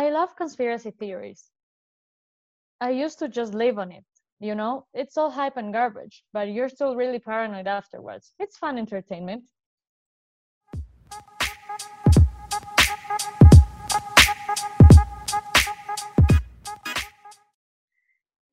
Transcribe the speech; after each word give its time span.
I 0.00 0.08
love 0.08 0.34
conspiracy 0.34 0.92
theories. 0.92 1.50
I 2.80 2.88
used 2.88 3.18
to 3.18 3.28
just 3.28 3.52
live 3.52 3.78
on 3.78 3.92
it. 3.92 4.06
You 4.38 4.54
know, 4.54 4.86
it's 4.94 5.18
all 5.18 5.30
hype 5.30 5.58
and 5.58 5.74
garbage, 5.74 6.24
but 6.32 6.48
you're 6.48 6.70
still 6.70 6.96
really 6.96 7.18
paranoid 7.18 7.66
afterwards. 7.66 8.32
It's 8.38 8.56
fun 8.56 8.78
entertainment. 8.78 9.44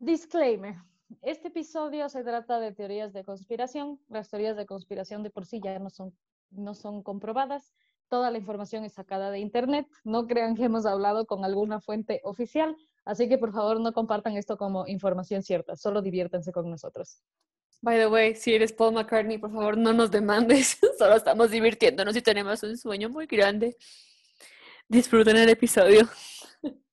Disclaimer. 0.04 0.76
Este 1.22 1.48
episodio 1.48 2.10
se 2.10 2.24
trata 2.26 2.60
de 2.60 2.74
teorías 2.74 3.14
de 3.14 3.24
conspiración. 3.24 4.00
Las 4.10 4.30
teorías 4.30 4.58
de 4.58 4.66
conspiración 4.66 5.24
de 5.24 5.30
por 5.30 5.46
sí 5.46 5.62
ya 5.64 5.80
no 5.80 5.90
son, 5.90 6.12
no 6.52 6.74
son 6.74 7.04
comprobadas. 7.04 7.72
Toda 8.10 8.32
la 8.32 8.38
información 8.38 8.84
es 8.86 8.94
sacada 8.94 9.32
de 9.32 9.40
Internet. 9.40 9.88
No 10.04 10.28
crean 10.28 10.56
que 10.56 10.64
hemos 10.64 10.86
hablado 10.86 11.26
con 11.26 11.44
alguna 11.44 11.82
fuente 11.82 12.22
oficial. 12.24 12.76
Así 13.06 13.28
que 13.28 13.38
por 13.38 13.54
favor 13.54 13.80
no 13.80 13.94
compartan 13.94 14.38
esto 14.38 14.58
como 14.58 14.88
información 14.88 15.44
cierta. 15.44 15.76
Solo 15.76 16.02
diviértanse 16.02 16.52
con 16.52 16.70
nosotros. 16.70 17.22
By 17.82 17.98
the 17.98 18.08
way, 18.08 18.36
si 18.36 18.54
eres 18.54 18.74
Paul 18.74 18.94
McCartney, 18.94 19.38
por 19.38 19.52
favor 19.52 19.78
no 19.78 19.94
nos 19.94 20.10
demandes. 20.10 20.78
Solo 20.98 21.16
estamos 21.16 21.52
divirtiéndonos 21.52 22.16
y 22.16 22.22
tenemos 22.22 22.64
un 22.64 22.78
sueño 22.78 23.10
muy 23.10 23.28
grande. 23.28 23.78
Disfruten 24.88 25.38
el 25.38 25.50
episodio. 25.50 26.08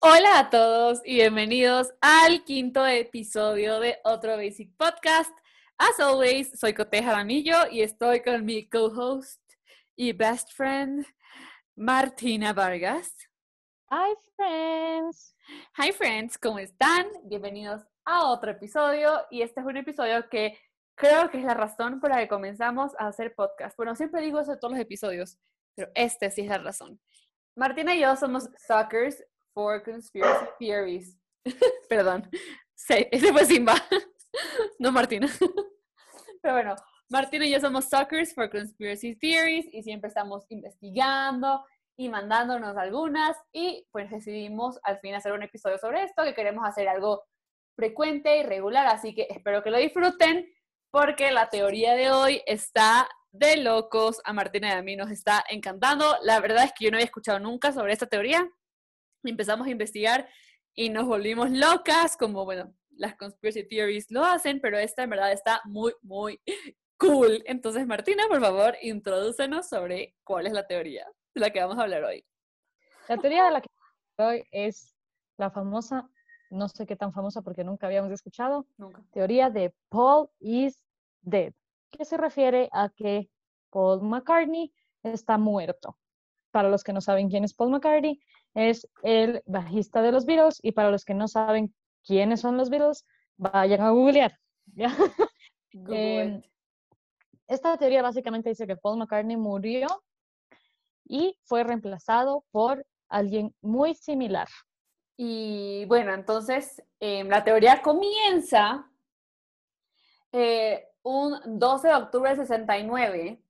Hola 0.00 0.38
a 0.38 0.48
todos 0.48 1.00
y 1.04 1.16
bienvenidos 1.16 1.92
al 2.00 2.44
quinto 2.44 2.86
episodio 2.86 3.80
de 3.80 3.98
otro 4.04 4.36
Basic 4.36 4.70
Podcast. 4.76 5.36
As 5.76 5.98
always, 5.98 6.56
soy 6.56 6.72
Coteja 6.72 7.10
Jaramillo 7.10 7.68
y 7.68 7.82
estoy 7.82 8.22
con 8.22 8.44
mi 8.44 8.68
co-host 8.68 9.42
y 9.96 10.12
best 10.12 10.52
friend, 10.52 11.04
Martina 11.74 12.52
Vargas. 12.52 13.12
Hi, 13.90 14.14
friends. 14.36 15.34
Hi, 15.76 15.90
friends, 15.90 16.38
¿cómo 16.38 16.60
están? 16.60 17.08
Bienvenidos 17.24 17.82
a 18.04 18.26
otro 18.26 18.52
episodio 18.52 19.26
y 19.32 19.42
este 19.42 19.58
es 19.58 19.66
un 19.66 19.78
episodio 19.78 20.28
que 20.28 20.56
creo 20.94 21.28
que 21.28 21.38
es 21.38 21.44
la 21.44 21.54
razón 21.54 21.98
por 21.98 22.10
la 22.10 22.18
que 22.18 22.28
comenzamos 22.28 22.92
a 23.00 23.08
hacer 23.08 23.34
podcast. 23.34 23.76
Bueno, 23.76 23.96
siempre 23.96 24.22
digo 24.22 24.38
eso 24.38 24.52
de 24.52 24.58
todos 24.58 24.74
los 24.74 24.80
episodios, 24.80 25.38
pero 25.74 25.90
este 25.96 26.30
sí 26.30 26.42
es 26.42 26.48
la 26.48 26.58
razón. 26.58 27.00
Martina 27.56 27.96
y 27.96 28.02
yo 28.02 28.14
somos 28.14 28.48
suckers 28.64 29.24
for 29.58 29.82
conspiracy 29.82 30.46
theories. 30.60 31.18
Perdón, 31.88 32.30
sí, 32.76 33.08
ese 33.10 33.32
fue 33.32 33.44
Simba, 33.44 33.74
no 34.78 34.92
Martina. 34.92 35.26
Pero 36.42 36.54
bueno, 36.54 36.76
Martina 37.08 37.44
y 37.44 37.50
yo 37.50 37.58
somos 37.58 37.86
suckers 37.86 38.32
for 38.32 38.48
conspiracy 38.48 39.16
theories 39.16 39.66
y 39.72 39.82
siempre 39.82 40.06
estamos 40.06 40.46
investigando 40.50 41.64
y 41.96 42.08
mandándonos 42.08 42.76
algunas 42.76 43.36
y 43.52 43.84
pues 43.90 44.08
decidimos 44.12 44.78
al 44.84 45.00
fin 45.00 45.16
hacer 45.16 45.32
un 45.32 45.42
episodio 45.42 45.76
sobre 45.76 46.04
esto, 46.04 46.22
que 46.22 46.34
queremos 46.34 46.64
hacer 46.64 46.86
algo 46.86 47.24
frecuente 47.74 48.38
y 48.38 48.44
regular, 48.44 48.86
así 48.86 49.12
que 49.12 49.26
espero 49.28 49.64
que 49.64 49.72
lo 49.72 49.78
disfruten 49.78 50.48
porque 50.92 51.32
la 51.32 51.48
teoría 51.48 51.94
de 51.94 52.12
hoy 52.12 52.42
está 52.46 53.08
de 53.32 53.56
locos, 53.56 54.20
a 54.24 54.32
Martina 54.32 54.68
y 54.68 54.72
a 54.72 54.82
mí 54.82 54.94
nos 54.94 55.10
está 55.10 55.44
encantando. 55.50 56.16
La 56.22 56.38
verdad 56.38 56.64
es 56.64 56.72
que 56.78 56.84
yo 56.84 56.92
no 56.92 56.96
había 56.96 57.06
escuchado 57.06 57.40
nunca 57.40 57.72
sobre 57.72 57.92
esta 57.92 58.06
teoría, 58.06 58.48
empezamos 59.22 59.66
a 59.66 59.70
investigar 59.70 60.28
y 60.74 60.90
nos 60.90 61.06
volvimos 61.06 61.50
locas, 61.50 62.16
como, 62.16 62.44
bueno, 62.44 62.74
las 62.90 63.16
conspiracy 63.16 63.64
theories 63.66 64.10
lo 64.10 64.24
hacen, 64.24 64.60
pero 64.60 64.78
esta 64.78 65.02
en 65.02 65.10
verdad 65.10 65.32
está 65.32 65.60
muy, 65.64 65.92
muy 66.02 66.40
cool. 66.98 67.42
Entonces, 67.46 67.86
Martina, 67.86 68.24
por 68.28 68.40
favor, 68.40 68.76
introdúcenos 68.82 69.68
sobre 69.68 70.14
cuál 70.24 70.46
es 70.46 70.52
la 70.52 70.66
teoría 70.66 71.06
de 71.34 71.40
la 71.40 71.50
que 71.50 71.60
vamos 71.60 71.78
a 71.78 71.82
hablar 71.82 72.04
hoy. 72.04 72.24
La 73.08 73.16
teoría 73.18 73.44
de 73.44 73.50
la 73.52 73.60
que 73.60 73.68
vamos 73.68 73.90
a 73.90 74.22
hablar 74.22 74.34
hoy 74.34 74.44
es 74.50 74.94
la 75.36 75.50
famosa, 75.50 76.10
no 76.50 76.68
sé 76.68 76.86
qué 76.86 76.96
tan 76.96 77.12
famosa 77.12 77.42
porque 77.42 77.64
nunca 77.64 77.86
habíamos 77.86 78.10
escuchado, 78.10 78.66
Nunca. 78.76 79.02
teoría 79.12 79.50
de 79.50 79.72
Paul 79.88 80.28
is 80.40 80.84
dead, 81.22 81.52
que 81.90 82.04
se 82.04 82.16
refiere 82.16 82.68
a 82.72 82.88
que 82.88 83.30
Paul 83.70 84.02
McCartney 84.02 84.72
está 85.02 85.38
muerto. 85.38 85.96
Para 86.50 86.70
los 86.70 86.82
que 86.82 86.92
no 86.92 87.00
saben 87.00 87.28
quién 87.28 87.44
es 87.44 87.54
Paul 87.54 87.70
McCartney, 87.70 88.20
es 88.58 88.88
el 89.02 89.40
bajista 89.46 90.02
de 90.02 90.10
los 90.10 90.26
Beatles 90.26 90.58
y 90.62 90.72
para 90.72 90.90
los 90.90 91.04
que 91.04 91.14
no 91.14 91.28
saben 91.28 91.72
quiénes 92.04 92.40
son 92.40 92.56
los 92.56 92.70
Beatles, 92.70 93.06
vayan 93.36 93.82
a 93.82 93.90
googlear. 93.90 94.36
¿ya? 94.74 94.88
Google 95.72 96.22
Em. 96.22 96.42
Esta 97.46 97.78
teoría 97.78 98.02
básicamente 98.02 98.48
dice 98.48 98.66
que 98.66 98.76
Paul 98.76 98.98
McCartney 98.98 99.36
murió 99.36 99.86
y 101.06 101.38
fue 101.44 101.62
reemplazado 101.62 102.44
por 102.50 102.84
alguien 103.08 103.54
muy 103.62 103.94
similar. 103.94 104.48
Y 105.16 105.84
bueno, 105.86 106.12
entonces 106.12 106.82
em, 107.00 107.28
la 107.28 107.44
teoría 107.44 107.80
comienza 107.80 108.90
eh, 110.32 110.88
un 111.02 111.58
12 111.58 111.88
de 111.88 111.94
octubre 111.94 112.30
del 112.30 112.38
69, 112.38 113.40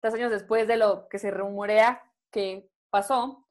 tres 0.00 0.14
años 0.14 0.30
después 0.30 0.68
de 0.68 0.76
lo 0.76 1.08
que 1.08 1.18
se 1.18 1.30
rumorea 1.30 2.02
que 2.30 2.70
pasó. 2.90 3.47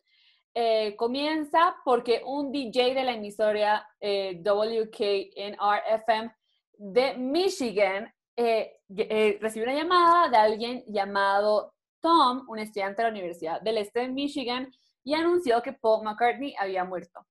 Eh, 0.59 0.95
comienza 0.95 1.75
porque 1.85 2.23
un 2.25 2.51
DJ 2.51 2.95
de 2.95 3.03
la 3.03 3.13
emisora 3.13 3.87
eh, 3.99 4.41
WKNR-FM 4.43 6.31
de 6.79 7.15
Michigan 7.15 8.11
eh, 8.35 8.79
eh, 8.97 9.37
recibió 9.39 9.69
una 9.69 9.77
llamada 9.77 10.29
de 10.29 10.37
alguien 10.37 10.83
llamado 10.87 11.75
Tom, 12.01 12.43
un 12.47 12.57
estudiante 12.57 13.03
de 13.03 13.07
la 13.07 13.11
Universidad 13.11 13.61
del 13.61 13.77
Este 13.77 13.99
de 13.99 14.07
Michigan, 14.07 14.71
y 15.03 15.13
anunció 15.13 15.61
que 15.61 15.73
Paul 15.73 16.03
McCartney 16.03 16.55
había 16.57 16.83
muerto. 16.83 17.23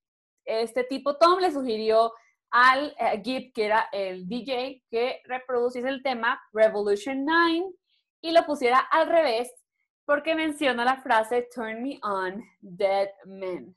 Este 0.45 0.85
tipo 0.85 1.17
Tom 1.17 1.41
le 1.41 1.51
sugirió 1.51 2.13
al 2.53 2.95
eh, 2.97 3.51
que 3.53 3.65
era 3.65 3.89
el 3.91 4.29
DJ, 4.29 4.85
que 4.89 5.21
reproduciese 5.25 5.89
el 5.89 6.05
tema 6.05 6.41
Revolution 6.53 7.25
9 7.25 7.73
y 8.21 8.31
lo 8.31 8.47
pusiera 8.47 8.79
al 8.79 9.09
revés 9.09 9.53
porque 10.07 10.35
menciona 10.35 10.85
la 10.85 10.97
frase 11.03 11.49
Turn 11.55 11.83
me 11.83 11.99
on, 12.03 12.43
dead 12.61 13.09
men. 13.27 13.77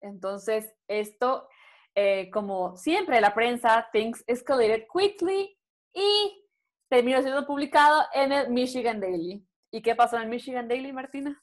Entonces, 0.00 0.72
esto, 0.86 1.48
eh, 1.94 2.30
como 2.30 2.76
siempre, 2.76 3.20
la 3.20 3.34
prensa, 3.34 3.88
things 3.90 4.22
escalated 4.26 4.84
quickly 4.92 5.58
y 5.94 6.46
terminó 6.88 7.22
siendo 7.22 7.46
publicado 7.46 8.02
en 8.12 8.32
el 8.32 8.50
Michigan 8.50 9.00
Daily. 9.00 9.44
¿Y 9.70 9.80
qué 9.82 9.94
pasó 9.94 10.16
en 10.16 10.24
el 10.24 10.28
Michigan 10.28 10.68
Daily, 10.68 10.92
Martina? 10.92 11.42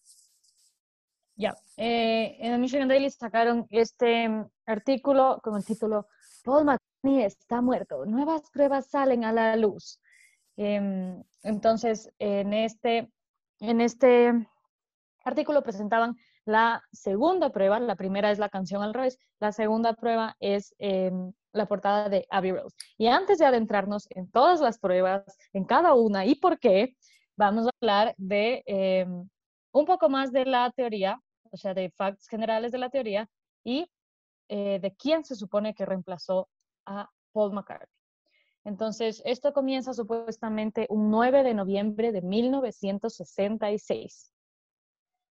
Ya, 1.35 1.55
eh, 1.75 2.37
en 2.39 2.53
el 2.53 2.59
Michigan 2.59 2.87
Daily 2.87 3.09
sacaron 3.09 3.65
este 3.71 4.29
mm, 4.29 4.47
artículo 4.67 5.39
con 5.43 5.55
el 5.57 5.65
título 5.65 6.07
Paul 6.43 6.65
McCartney 6.65 7.23
está 7.23 7.61
muerto, 7.61 8.05
nuevas 8.05 8.43
pruebas 8.51 8.89
salen 8.89 9.25
a 9.25 9.31
la 9.31 9.55
luz. 9.55 9.99
Em, 10.55 11.23
entonces, 11.41 12.11
en 12.19 12.53
este, 12.53 13.11
en 13.61 13.79
este 13.79 14.33
artículo 15.23 15.63
presentaban 15.63 16.17
la 16.45 16.83
segunda 16.91 17.51
prueba, 17.51 17.79
la 17.79 17.95
primera 17.95 18.31
es 18.31 18.39
la 18.39 18.49
canción 18.49 18.81
al 18.81 18.93
revés, 18.93 19.19
la 19.39 19.51
segunda 19.51 19.93
prueba 19.93 20.35
es 20.39 20.73
em, 20.79 21.31
la 21.53 21.67
portada 21.67 22.09
de 22.09 22.25
Abbey 22.31 22.51
Road. 22.51 22.71
Y 22.97 23.07
antes 23.07 23.37
de 23.37 23.45
adentrarnos 23.45 24.07
en 24.09 24.29
todas 24.31 24.59
las 24.59 24.79
pruebas, 24.79 25.23
en 25.53 25.65
cada 25.65 25.93
una 25.93 26.25
y 26.25 26.35
por 26.35 26.59
qué, 26.59 26.95
vamos 27.37 27.67
a 27.67 27.69
hablar 27.79 28.15
de 28.17 28.63
em, 28.65 29.29
un 29.71 29.85
poco 29.85 30.09
más 30.09 30.31
de 30.31 30.45
la 30.45 30.71
teoría, 30.71 31.21
o 31.51 31.57
sea, 31.57 31.73
de 31.75 31.91
facts 31.91 32.27
generales 32.27 32.71
de 32.71 32.79
la 32.79 32.89
teoría 32.89 33.29
y 33.63 33.87
eh, 34.49 34.79
de 34.81 34.95
quién 34.95 35.23
se 35.23 35.35
supone 35.35 35.75
que 35.75 35.85
reemplazó 35.85 36.49
a 36.85 37.07
Paul 37.31 37.53
McCartney. 37.53 38.00
Entonces, 38.63 39.21
esto 39.25 39.53
comienza 39.53 39.93
supuestamente 39.93 40.85
un 40.89 41.09
9 41.09 41.43
de 41.43 41.53
noviembre 41.53 42.11
de 42.11 42.21
1966. 42.21 44.33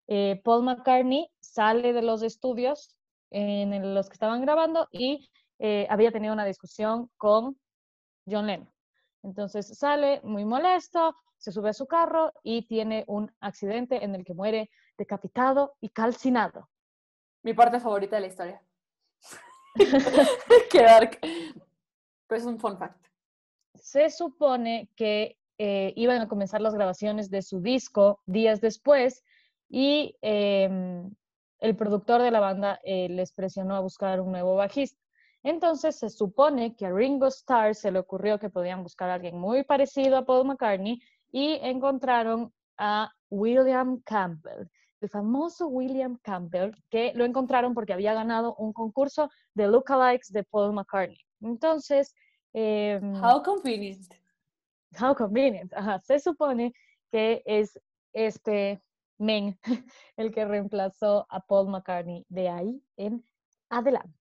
Eh, 0.07 0.41
Paul 0.43 0.63
McCartney 0.63 1.29
sale 1.39 1.93
de 1.93 2.01
los 2.01 2.23
estudios 2.23 2.95
en 3.29 3.93
los 3.93 4.09
que 4.09 4.13
estaban 4.13 4.41
grabando 4.41 4.87
y 4.91 5.29
eh, 5.59 5.85
había 5.89 6.11
tenido 6.11 6.33
una 6.33 6.45
discusión 6.45 7.11
con 7.17 7.59
John 8.25 8.47
Lennon. 8.47 8.73
Entonces 9.21 9.77
sale 9.77 10.21
muy 10.23 10.45
molesto, 10.45 11.15
se 11.37 11.51
sube 11.51 11.69
a 11.69 11.73
su 11.73 11.85
carro 11.85 12.33
y 12.41 12.65
tiene 12.65 13.03
un 13.07 13.31
accidente 13.39 14.03
en 14.03 14.15
el 14.15 14.25
que 14.25 14.33
muere 14.33 14.71
decapitado 14.97 15.75
y 15.79 15.89
calcinado. 15.89 16.69
Mi 17.43 17.53
parte 17.53 17.79
favorita 17.79 18.15
de 18.15 18.21
la 18.21 18.27
historia. 18.27 18.63
Qué 20.71 20.81
dark. 20.81 21.19
Es 22.29 22.45
un 22.45 22.59
fun 22.59 22.77
fact. 22.77 23.08
Se 23.81 24.09
supone 24.09 24.89
que 24.95 25.37
eh, 25.57 25.93
iban 25.97 26.21
a 26.21 26.29
comenzar 26.29 26.61
las 26.61 26.73
grabaciones 26.73 27.29
de 27.29 27.41
su 27.41 27.59
disco 27.61 28.21
días 28.25 28.61
después 28.61 29.23
y 29.67 30.15
em, 30.21 31.13
el 31.59 31.75
productor 31.75 32.21
de 32.21 32.31
la 32.31 32.39
banda 32.39 32.79
eh, 32.83 33.09
les 33.09 33.33
presionó 33.33 33.75
a 33.75 33.81
buscar 33.81 34.21
un 34.21 34.31
nuevo 34.31 34.55
bajista. 34.55 34.97
Entonces 35.43 35.97
se 35.97 36.09
supone 36.09 36.75
que 36.75 36.85
a 36.85 36.91
Ringo 36.91 37.27
Starr 37.27 37.75
se 37.75 37.91
le 37.91 37.99
ocurrió 37.99 38.39
que 38.39 38.49
podían 38.49 38.83
buscar 38.83 39.09
a 39.09 39.15
alguien 39.15 39.37
muy 39.37 39.63
parecido 39.63 40.17
a 40.17 40.25
Paul 40.25 40.47
McCartney 40.47 41.01
y 41.31 41.59
encontraron 41.61 42.53
a 42.77 43.11
William 43.29 44.01
Campbell, 44.05 44.67
el 45.01 45.09
famoso 45.09 45.67
William 45.67 46.17
Campbell, 46.21 46.71
que 46.89 47.11
lo 47.15 47.25
encontraron 47.25 47.73
porque 47.73 47.93
había 47.93 48.13
ganado 48.13 48.55
un 48.55 48.71
concurso 48.71 49.29
de 49.53 49.67
lookalikes 49.67 50.31
de 50.31 50.45
Paul 50.45 50.73
McCartney. 50.73 51.19
Entonces... 51.41 52.13
Eh, 52.53 52.99
how 53.21 53.41
convenient. 53.43 54.13
How 54.99 55.15
convenient. 55.15 55.73
Ajá. 55.73 55.99
Se 55.99 56.19
supone 56.19 56.73
que 57.11 57.41
es 57.45 57.79
este 58.13 58.81
men 59.17 59.59
el 60.17 60.31
que 60.31 60.45
reemplazó 60.45 61.25
a 61.29 61.39
Paul 61.39 61.69
McCartney 61.69 62.25
de 62.29 62.49
ahí 62.49 62.83
en 62.97 63.23
adelante. 63.69 64.19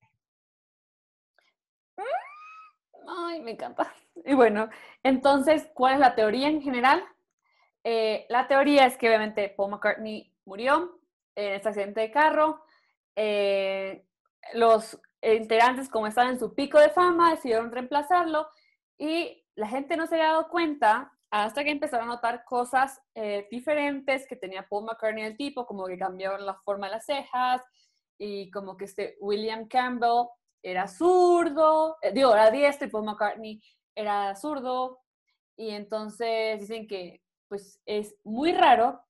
Ay, 3.07 3.41
me 3.41 3.53
encanta. 3.53 3.93
Y 4.25 4.35
bueno, 4.35 4.69
entonces, 5.05 5.71
¿cuál 5.75 5.95
es 5.95 6.01
la 6.01 6.17
teoría 6.17 6.49
en 6.49 6.61
general? 6.61 7.05
Eh, 7.85 8.27
la 8.29 8.49
teoría 8.49 8.85
es 8.85 8.99
que 8.99 9.07
obviamente 9.07 9.49
Paul 9.49 9.71
McCartney 9.71 10.35
murió 10.45 11.01
en 11.37 11.53
este 11.53 11.69
accidente 11.69 12.01
de 12.01 12.11
carro. 12.11 12.65
Eh, 13.15 14.05
los 14.55 15.01
integrantes, 15.23 15.89
como 15.89 16.07
estaban 16.07 16.33
en 16.33 16.39
su 16.39 16.55
pico 16.55 16.79
de 16.79 16.91
fama, 16.91 17.31
decidieron 17.31 17.73
reemplazarlo 17.73 18.49
y 18.99 19.45
la 19.55 19.69
gente 19.69 19.97
no 19.97 20.07
se 20.07 20.15
había 20.15 20.29
dado 20.29 20.49
cuenta 20.49 21.13
hasta 21.31 21.63
que 21.63 21.71
empezaron 21.71 22.09
a 22.09 22.15
notar 22.15 22.45
cosas 22.45 23.01
eh, 23.15 23.47
diferentes 23.51 24.27
que 24.27 24.37
tenía 24.37 24.67
Paul 24.69 24.85
McCartney 24.85 25.25
el 25.25 25.37
tipo, 25.37 25.67
como 25.67 25.87
que 25.87 25.99
cambiaron 25.99 26.47
la 26.47 26.55
forma 26.65 26.87
de 26.87 26.93
las 26.93 27.07
cejas 27.07 27.63
y 28.19 28.51
como 28.51 28.77
que 28.77 28.87
este 28.87 29.17
William 29.21 29.69
Campbell 29.69 30.29
era 30.63 30.89
zurdo, 30.89 31.99
eh, 32.03 32.13
digo, 32.13 32.33
era 32.33 32.51
diestro 32.51 32.89
y 32.89 32.91
Paul 32.91 33.05
McCartney 33.05 33.61
era 33.95 34.35
zurdo. 34.35 35.01
Y 35.57 35.71
entonces 35.71 36.61
dicen 36.61 36.87
que 36.87 37.23
pues 37.49 37.81
es 37.87 38.17
muy 38.25 38.53
raro. 38.53 39.01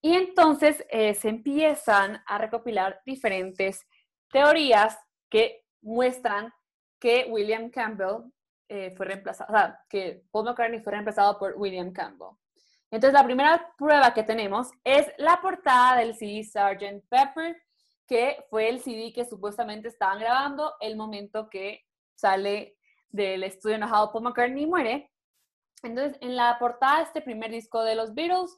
Y 0.00 0.14
entonces 0.14 0.84
eh, 0.90 1.14
se 1.14 1.28
empiezan 1.28 2.22
a 2.26 2.38
recopilar 2.38 3.00
diferentes 3.06 3.86
teorías 4.30 4.98
que 5.32 5.64
muestran 5.80 6.52
que 7.00 7.26
William 7.30 7.70
Campbell 7.70 8.30
eh, 8.68 8.92
fue 8.94 9.06
reemplazado, 9.06 9.50
o 9.50 9.56
sea, 9.56 9.80
que 9.88 10.24
Paul 10.30 10.44
McCartney 10.44 10.80
fue 10.80 10.92
reemplazado 10.92 11.38
por 11.38 11.54
William 11.56 11.90
Campbell. 11.90 12.36
Entonces, 12.90 13.14
la 13.14 13.24
primera 13.24 13.74
prueba 13.78 14.12
que 14.12 14.24
tenemos 14.24 14.70
es 14.84 15.10
la 15.16 15.40
portada 15.40 15.96
del 15.96 16.14
CD 16.14 16.44
Sgt. 16.44 17.08
Pepper, 17.08 17.56
que 18.06 18.44
fue 18.50 18.68
el 18.68 18.80
CD 18.80 19.10
que 19.14 19.24
supuestamente 19.24 19.88
estaban 19.88 20.20
grabando 20.20 20.74
el 20.80 20.96
momento 20.96 21.48
que 21.48 21.80
sale 22.14 22.76
del 23.08 23.42
estudio 23.44 23.76
enojado 23.76 24.12
Paul 24.12 24.24
McCartney 24.24 24.66
muere. 24.66 25.10
Entonces, 25.82 26.18
en 26.20 26.36
la 26.36 26.58
portada 26.58 26.98
de 26.98 27.04
este 27.04 27.22
primer 27.22 27.50
disco 27.50 27.82
de 27.82 27.94
los 27.94 28.12
Beatles, 28.12 28.54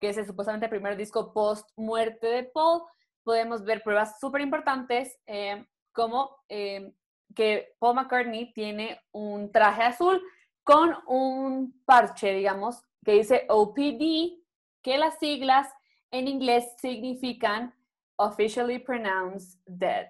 que 0.00 0.10
es 0.10 0.16
el, 0.18 0.26
supuestamente 0.26 0.66
el 0.66 0.70
primer 0.70 0.96
disco 0.96 1.32
post 1.32 1.68
muerte 1.74 2.28
de 2.28 2.44
Paul, 2.44 2.82
podemos 3.24 3.64
ver 3.64 3.82
pruebas 3.82 4.20
súper 4.20 4.40
importantes 4.40 5.18
eh, 5.26 5.66
como 5.92 6.44
eh, 6.48 6.92
que 7.34 7.74
Paul 7.78 7.96
McCartney 7.96 8.52
tiene 8.52 9.00
un 9.12 9.50
traje 9.52 9.82
azul 9.82 10.22
con 10.64 10.96
un 11.06 11.82
parche, 11.84 12.32
digamos, 12.32 12.82
que 13.04 13.12
dice 13.12 13.46
OPD, 13.48 14.42
que 14.82 14.98
las 14.98 15.18
siglas 15.18 15.68
en 16.10 16.28
inglés 16.28 16.64
significan 16.78 17.74
Officially 18.16 18.78
Pronounced 18.78 19.58
Dead. 19.66 20.08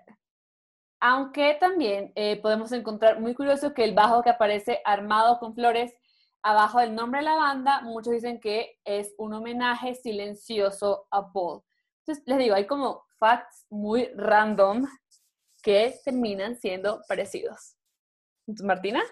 Aunque 1.00 1.56
también 1.58 2.12
eh, 2.14 2.40
podemos 2.40 2.70
encontrar 2.72 3.20
muy 3.20 3.34
curioso 3.34 3.74
que 3.74 3.84
el 3.84 3.94
bajo 3.94 4.22
que 4.22 4.30
aparece 4.30 4.80
armado 4.84 5.38
con 5.38 5.54
flores 5.54 5.94
abajo 6.42 6.80
del 6.80 6.94
nombre 6.94 7.20
de 7.20 7.26
la 7.26 7.36
banda, 7.36 7.80
muchos 7.82 8.12
dicen 8.12 8.40
que 8.40 8.78
es 8.84 9.14
un 9.18 9.32
homenaje 9.32 9.94
silencioso 9.94 11.06
a 11.10 11.32
Paul. 11.32 11.62
Entonces, 12.00 12.24
les 12.26 12.38
digo, 12.38 12.54
hay 12.54 12.66
como 12.66 13.04
facts 13.18 13.66
muy 13.70 14.10
random 14.16 14.86
que 15.62 15.94
terminan 16.04 16.56
siendo 16.56 17.02
parecidos. 17.08 17.76
Martina. 18.46 19.02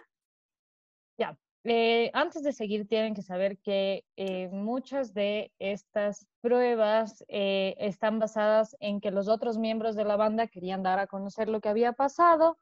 Ya, 1.16 1.38
eh, 1.64 2.10
antes 2.14 2.42
de 2.42 2.52
seguir, 2.52 2.88
tienen 2.88 3.14
que 3.14 3.22
saber 3.22 3.58
que 3.58 4.04
eh, 4.16 4.48
muchas 4.48 5.12
de 5.12 5.52
estas 5.58 6.26
pruebas 6.40 7.24
eh, 7.28 7.74
están 7.78 8.18
basadas 8.18 8.76
en 8.80 9.00
que 9.00 9.10
los 9.10 9.28
otros 9.28 9.58
miembros 9.58 9.94
de 9.94 10.04
la 10.04 10.16
banda 10.16 10.46
querían 10.46 10.82
dar 10.82 10.98
a 10.98 11.06
conocer 11.06 11.48
lo 11.48 11.60
que 11.60 11.68
había 11.68 11.92
pasado, 11.92 12.58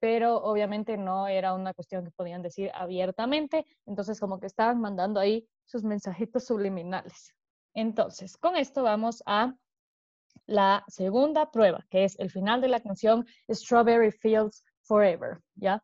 pero 0.00 0.36
obviamente 0.36 0.96
no 0.96 1.28
era 1.28 1.54
una 1.54 1.72
cuestión 1.72 2.04
que 2.04 2.10
podían 2.10 2.42
decir 2.42 2.70
abiertamente, 2.74 3.64
entonces 3.86 4.20
como 4.20 4.38
que 4.38 4.46
estaban 4.46 4.80
mandando 4.80 5.20
ahí 5.20 5.48
sus 5.64 5.82
mensajitos 5.82 6.44
subliminales. 6.44 7.32
Entonces, 7.74 8.36
con 8.36 8.56
esto 8.56 8.82
vamos 8.82 9.22
a 9.26 9.54
la 10.46 10.84
segunda 10.88 11.50
prueba, 11.50 11.86
que 11.90 12.04
es 12.04 12.18
el 12.18 12.30
final 12.30 12.60
de 12.60 12.68
la 12.68 12.80
canción 12.80 13.26
Strawberry 13.50 14.12
Fields 14.12 14.64
Forever, 14.82 15.40
¿ya? 15.54 15.82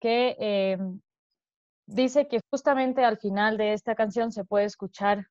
Que 0.00 0.36
eh, 0.38 0.78
dice 1.86 2.28
que 2.28 2.40
justamente 2.50 3.04
al 3.04 3.18
final 3.18 3.56
de 3.56 3.72
esta 3.72 3.94
canción 3.94 4.32
se 4.32 4.44
puede 4.44 4.64
escuchar 4.64 5.26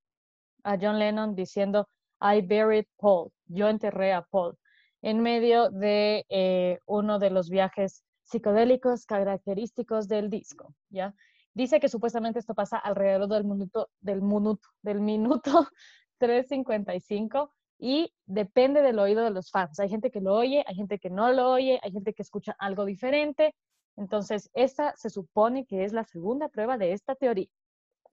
a 0.64 0.78
John 0.80 1.00
Lennon 1.00 1.36
diciendo, 1.36 1.88
I 2.22 2.42
buried 2.42 2.86
Paul, 2.98 3.32
yo 3.48 3.68
enterré 3.68 4.14
a 4.14 4.22
Paul, 4.24 4.58
en 5.02 5.22
medio 5.22 5.70
de 5.70 6.26
eh, 6.30 6.80
uno 6.86 7.20
de 7.20 7.30
los 7.30 7.50
viajes 7.50 8.04
psicodélicos 8.24 9.06
característicos 9.06 10.08
del 10.08 10.30
disco, 10.30 10.76
¿ya? 10.90 11.16
Dice 11.54 11.80
que 11.80 11.90
supuestamente 11.90 12.40
esto 12.40 12.54
pasa 12.54 12.78
alrededor 12.78 13.28
del 13.28 13.44
minuto, 13.44 13.90
del 14.00 14.22
minuto, 14.22 14.70
del 14.82 15.02
minuto 15.02 15.68
3.55 16.20 17.52
y 17.80 18.14
depende 18.26 18.82
del 18.82 19.00
oído 19.00 19.24
de 19.24 19.32
los 19.32 19.50
fans. 19.50 19.80
Hay 19.80 19.90
gente 19.90 20.12
que 20.12 20.20
lo 20.20 20.36
oye, 20.36 20.66
hay 20.68 20.76
gente 20.76 21.00
que 21.00 21.10
no 21.10 21.32
lo 21.32 21.50
oye, 21.52 21.80
hay 21.82 21.92
gente 21.92 22.14
que 22.14 22.22
escucha 22.22 22.56
algo 22.60 22.84
diferente. 22.84 23.56
Entonces, 23.96 24.50
esta 24.54 24.96
se 24.98 25.10
supone 25.10 25.66
que 25.66 25.86
es 25.86 25.94
la 25.94 26.04
segunda 26.04 26.50
prueba 26.50 26.78
de 26.78 26.92
esta 26.92 27.16
teoría. 27.16 27.48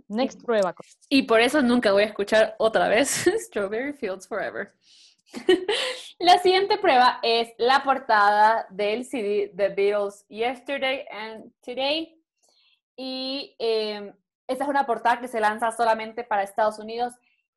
Next 0.09 0.43
prueba. 0.45 0.75
Y 1.09 1.23
por 1.23 1.41
eso 1.41 1.63
nunca 1.63 1.91
voy 1.91 2.05
a 2.05 2.07
escuchar 2.07 2.55
otra 2.59 2.89
vez 2.89 3.09
Strawberry 3.39 3.93
Fields 3.93 4.29
Forever. 4.29 4.73
la 6.21 6.39
siguiente 6.39 6.79
prueba 6.79 7.19
es 7.23 7.53
la 7.59 7.83
portada 7.83 8.69
del 8.71 9.05
CD 9.05 9.53
The 9.57 9.71
Beatles 9.71 10.25
Yesterday 10.29 11.07
and 11.11 11.53
Today. 11.61 12.23
Y 12.97 13.57
eh, 13.59 14.13
esta 14.47 14.65
es 14.65 14.71
una 14.71 14.87
portada 14.87 15.21
que 15.21 15.29
se 15.29 15.41
lanza 15.41 15.73
solamente 15.73 16.23
para 16.23 16.45
Estados 16.45 16.79
Unidos 16.79 17.15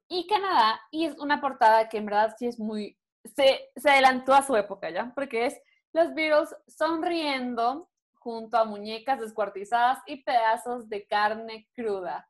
y 0.09 0.27
Canadá, 0.27 0.81
y 0.91 1.05
es 1.05 1.17
una 1.19 1.39
portada 1.39 1.87
que 1.87 1.97
en 1.97 2.07
verdad 2.07 2.35
sí 2.37 2.47
es 2.47 2.59
muy, 2.59 2.97
se, 3.35 3.69
se 3.75 3.89
adelantó 3.89 4.33
a 4.33 4.45
su 4.45 4.55
época 4.55 4.89
ya, 4.89 5.13
porque 5.15 5.45
es 5.45 5.61
los 5.93 6.13
Beatles 6.13 6.55
sonriendo 6.67 7.89
junto 8.15 8.57
a 8.57 8.65
muñecas 8.65 9.21
descuartizadas 9.21 9.99
y 10.05 10.23
pedazos 10.23 10.89
de 10.89 11.05
carne 11.07 11.67
cruda. 11.73 12.27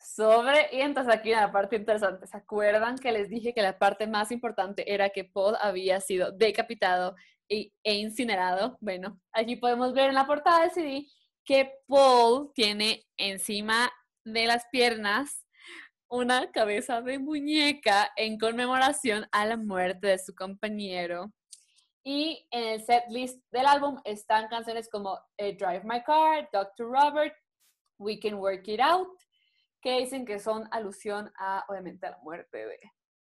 Sobre, 0.00 0.68
y 0.72 0.80
entonces 0.80 1.12
aquí 1.12 1.32
una 1.32 1.50
parte 1.50 1.76
interesante, 1.76 2.26
¿se 2.26 2.36
acuerdan 2.36 2.98
que 2.98 3.10
les 3.10 3.28
dije 3.28 3.52
que 3.52 3.62
la 3.62 3.78
parte 3.78 4.06
más 4.06 4.30
importante 4.30 4.92
era 4.92 5.10
que 5.10 5.24
Paul 5.24 5.56
había 5.60 6.00
sido 6.00 6.30
decapitado 6.30 7.16
e, 7.48 7.72
incinerado? 7.82 8.76
Bueno, 8.80 9.20
aquí 9.32 9.56
podemos 9.56 9.92
ver 9.94 10.10
en 10.10 10.14
la 10.14 10.26
portada 10.26 10.60
del 10.60 10.70
CD 10.70 11.06
que 11.44 11.72
Paul 11.88 12.52
tiene 12.54 13.06
encima 13.16 13.90
de 14.24 14.46
las 14.46 14.66
piernas 14.70 15.47
una 16.08 16.50
cabeza 16.50 17.02
de 17.02 17.18
muñeca 17.18 18.10
en 18.16 18.38
conmemoración 18.38 19.26
a 19.30 19.46
la 19.46 19.56
muerte 19.56 20.08
de 20.08 20.18
su 20.18 20.34
compañero. 20.34 21.32
Y 22.02 22.46
en 22.50 22.68
el 22.68 22.84
set 22.84 23.04
list 23.10 23.42
del 23.50 23.66
álbum 23.66 24.00
están 24.04 24.48
canciones 24.48 24.88
como 24.88 25.18
eh, 25.36 25.56
Drive 25.56 25.82
My 25.84 26.02
Car, 26.02 26.48
Dr. 26.52 26.86
Robert, 26.86 27.34
We 27.98 28.18
Can 28.18 28.34
Work 28.34 28.66
It 28.68 28.80
Out, 28.80 29.18
que 29.82 29.98
dicen 29.98 30.24
que 30.24 30.38
son 30.38 30.66
alusión 30.70 31.30
a, 31.36 31.64
obviamente, 31.68 32.06
a 32.06 32.12
la 32.12 32.18
muerte 32.18 32.66
de 32.66 32.78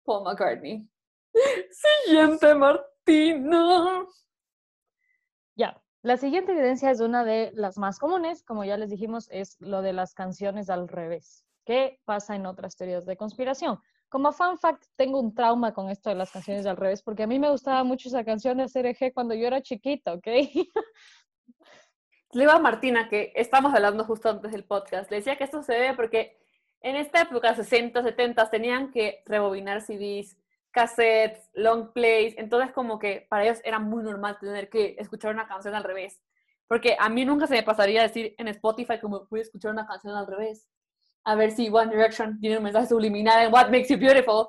Paul 0.04 0.24
McCartney. 0.24 0.90
Siguiente, 2.06 2.56
Martina. 2.56 4.08
Ya, 5.56 5.80
la 6.02 6.18
siguiente 6.18 6.54
evidencia 6.54 6.90
es 6.90 7.00
una 7.00 7.24
de 7.24 7.52
las 7.54 7.78
más 7.78 8.00
comunes, 8.00 8.44
como 8.44 8.64
ya 8.64 8.78
les 8.78 8.90
dijimos, 8.90 9.28
es 9.30 9.60
lo 9.62 9.82
de 9.82 9.94
las 9.94 10.16
canciones 10.16 10.70
al 10.70 10.88
revés. 10.88 11.46
¿Qué 11.66 12.00
pasa 12.06 12.36
en 12.36 12.46
otras 12.46 12.76
teorías 12.76 13.06
de 13.06 13.18
conspiración? 13.18 13.80
Como 14.10 14.32
fun 14.32 14.58
fact, 14.60 14.86
tengo 14.96 15.20
un 15.20 15.34
trauma 15.34 15.74
con 15.74 15.90
esto 15.90 16.10
de 16.10 16.16
las 16.16 16.32
canciones 16.32 16.66
al 16.66 16.78
revés, 16.78 17.02
porque 17.02 17.24
a 17.24 17.28
mí 17.28 17.40
me 17.40 17.50
gustaba 17.50 17.84
mucho 17.84 18.10
esa 18.10 18.24
canción 18.24 18.58
de 18.58 18.70
CRG 18.70 19.14
cuando 19.14 19.34
yo 19.34 19.48
era 19.48 19.62
chiquita, 19.62 20.14
¿ok? 20.14 20.28
Le 22.34 22.44
iba 22.44 22.54
a 22.54 22.60
Martina, 22.60 23.10
que 23.10 23.32
estamos 23.36 23.74
hablando 23.74 24.06
justo 24.06 24.30
antes 24.30 24.52
del 24.52 24.66
podcast, 24.66 25.10
le 25.10 25.18
decía 25.18 25.36
que 25.36 25.44
esto 25.44 25.64
se 25.64 25.74
debe 25.74 25.96
porque 25.96 26.38
en 26.82 26.98
esta 26.98 27.22
época, 27.22 27.56
60, 27.56 28.04
70, 28.04 28.50
tenían 28.50 28.92
que 28.92 29.24
rebobinar 29.26 29.82
CDs, 29.82 30.38
cassettes, 30.72 31.50
long 31.54 31.94
plays, 31.94 32.36
entonces 32.38 32.74
como 32.74 33.00
que 33.00 33.26
para 33.30 33.46
ellos 33.46 33.62
era 33.64 33.80
muy 33.80 34.04
normal 34.04 34.38
tener 34.40 34.70
que 34.70 34.96
escuchar 35.00 35.34
una 35.34 35.48
canción 35.48 35.76
al 35.76 35.84
revés. 35.84 36.22
Porque 36.68 36.98
a 37.00 37.08
mí 37.08 37.24
nunca 37.24 37.48
se 37.48 37.54
me 37.54 37.64
pasaría 37.64 38.02
decir 38.02 38.36
en 38.38 38.48
Spotify 38.50 39.00
como 39.00 39.28
voy 39.30 39.40
a 39.40 39.44
escuchar 39.44 39.72
una 39.72 39.86
canción 39.86 40.16
al 40.16 40.28
revés. 40.28 40.68
A 41.26 41.36
ver 41.36 41.52
si 41.52 41.70
One 41.70 41.92
Direction 41.92 42.40
tiene 42.40 42.58
un 42.58 42.64
mensaje 42.64 42.88
subliminal 42.88 43.46
en 43.46 43.54
What 43.54 43.70
Makes 43.70 43.90
You 43.90 43.98
Beautiful. 43.98 44.48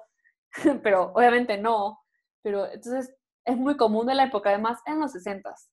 Pero 0.82 1.12
obviamente 1.14 1.58
no. 1.58 2.00
Pero 2.42 2.66
entonces 2.66 3.14
es 3.44 3.56
muy 3.56 3.76
común 3.76 4.06
de 4.06 4.14
la 4.14 4.24
época, 4.24 4.50
además 4.50 4.80
en 4.86 5.00
los 5.00 5.14
60s. 5.14 5.68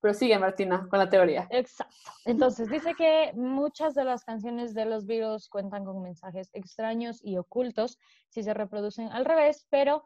Pero 0.00 0.14
sigue, 0.14 0.38
Martina, 0.38 0.86
con 0.88 0.98
la 1.00 1.10
teoría. 1.10 1.48
Exacto. 1.50 1.94
Entonces, 2.24 2.70
dice 2.70 2.94
que 2.94 3.32
muchas 3.34 3.94
de 3.94 4.04
las 4.04 4.24
canciones 4.24 4.72
de 4.72 4.84
los 4.84 5.06
Beatles 5.06 5.48
cuentan 5.48 5.84
con 5.84 6.00
mensajes 6.02 6.50
extraños 6.52 7.20
y 7.22 7.36
ocultos 7.36 7.98
si 8.28 8.44
se 8.44 8.54
reproducen 8.54 9.08
al 9.08 9.24
revés, 9.24 9.66
pero 9.70 10.04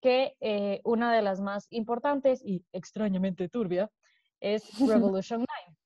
que 0.00 0.36
eh, 0.40 0.80
una 0.84 1.12
de 1.12 1.22
las 1.22 1.40
más 1.40 1.66
importantes 1.70 2.40
y 2.44 2.64
extrañamente 2.72 3.48
turbia 3.48 3.90
es 4.40 4.62
Revolution 4.78 5.44
9. 5.66 5.78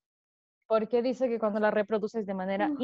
Porque 0.66 1.00
dice 1.00 1.28
que 1.28 1.38
cuando 1.38 1.61
la 1.61 1.71
reproduces 1.71 2.26
de 2.26 2.35
manera 2.35 2.68
mm. 2.68 2.83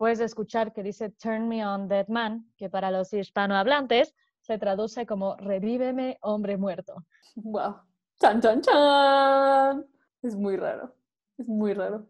Inversa, 0.00 0.10
puedes 0.10 0.20
escuchar 0.20 0.72
que 0.72 0.82
dice 0.82 1.10
Turn 1.10 1.46
me 1.48 1.66
on, 1.66 1.88
dead 1.88 2.08
man, 2.08 2.50
que 2.56 2.70
para 2.70 2.90
los 2.90 3.12
hispanohablantes 3.12 4.14
se 4.40 4.58
traduce 4.58 5.06
como 5.06 5.36
Revíveme, 5.36 6.18
hombre 6.22 6.56
muerto. 6.56 7.04
Wow. 7.36 7.76
Chan, 8.18 8.40
chan, 8.40 8.60
chan. 8.62 9.86
Es 10.22 10.34
muy 10.34 10.56
raro. 10.56 10.94
Es 11.38 11.48
muy 11.48 11.74
raro. 11.74 12.06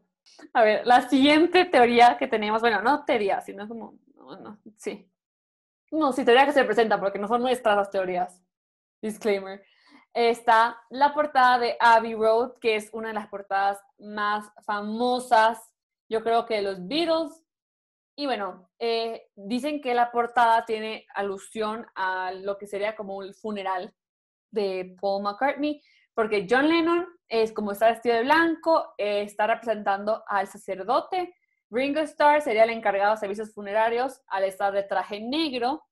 A 0.53 0.63
ver, 0.63 0.87
la 0.87 1.03
siguiente 1.09 1.65
teoría 1.65 2.17
que 2.17 2.29
tenemos, 2.29 2.61
bueno, 2.61 2.81
no 2.83 3.05
teoría, 3.05 3.41
sino 3.41 3.67
como, 3.69 3.99
bueno, 4.15 4.59
sí. 4.77 5.11
No, 5.91 6.13
sí, 6.13 6.25
teoría 6.25 6.47
que 6.47 6.53
se 6.53 6.65
presenta, 6.65 7.01
porque 7.01 7.19
no 7.19 7.27
son 7.27 7.43
nuestras 7.43 7.77
las 7.77 7.91
teorías. 7.91 8.41
Disclaimer. 9.03 9.63
Está 10.13 10.77
la 10.91 11.13
portada 11.13 11.59
de 11.59 11.77
Abbey 11.81 12.15
Road, 12.15 12.59
que 12.61 12.77
es 12.77 12.91
una 12.93 13.09
de 13.09 13.15
las 13.15 13.29
portadas 13.29 13.81
más 13.99 14.51
famosas, 14.65 15.59
yo 16.09 16.23
creo 16.23 16.47
que 16.47 16.57
de 16.57 16.63
los 16.63 16.87
Beatles. 16.87 17.45
Y 18.21 18.27
bueno, 18.27 18.69
eh, 18.79 19.29
dicen 19.35 19.81
que 19.81 19.95
la 19.95 20.13
portada 20.13 20.67
tiene 20.67 21.07
alusión 21.15 21.87
a 21.95 22.33
lo 22.33 22.59
que 22.59 22.67
sería 22.67 22.95
como 22.95 23.17
un 23.17 23.33
funeral 23.33 23.95
de 24.51 24.95
Paul 25.01 25.23
McCartney, 25.23 25.81
porque 26.13 26.47
John 26.47 26.69
Lennon 26.69 27.07
es 27.29 27.51
como 27.51 27.73
está 27.73 27.89
vestido 27.89 28.17
de 28.17 28.25
blanco, 28.25 28.93
eh, 28.99 29.23
está 29.23 29.47
representando 29.47 30.23
al 30.27 30.49
sacerdote. 30.49 31.35
Ringo 31.71 32.01
Starr 32.01 32.43
sería 32.43 32.65
el 32.65 32.71
encargado 32.71 33.13
de 33.13 33.21
servicios 33.21 33.55
funerarios 33.55 34.21
al 34.27 34.45
estar 34.45 34.71
de 34.75 34.83
traje 34.83 35.19
negro. 35.19 35.83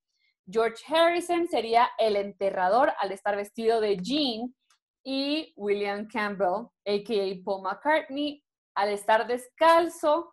George 0.47 0.85
Harrison 0.87 1.49
sería 1.49 1.89
el 1.97 2.15
enterrador 2.15 2.93
al 2.99 3.11
estar 3.11 3.37
vestido 3.37 3.81
de 3.81 3.97
jean. 3.97 4.55
Y 5.03 5.55
William 5.57 6.07
Campbell, 6.07 6.67
a.k.a. 6.85 7.43
Paul 7.43 7.63
McCartney, 7.63 8.45
al 8.75 8.91
estar 8.91 9.27
descalzo, 9.27 10.31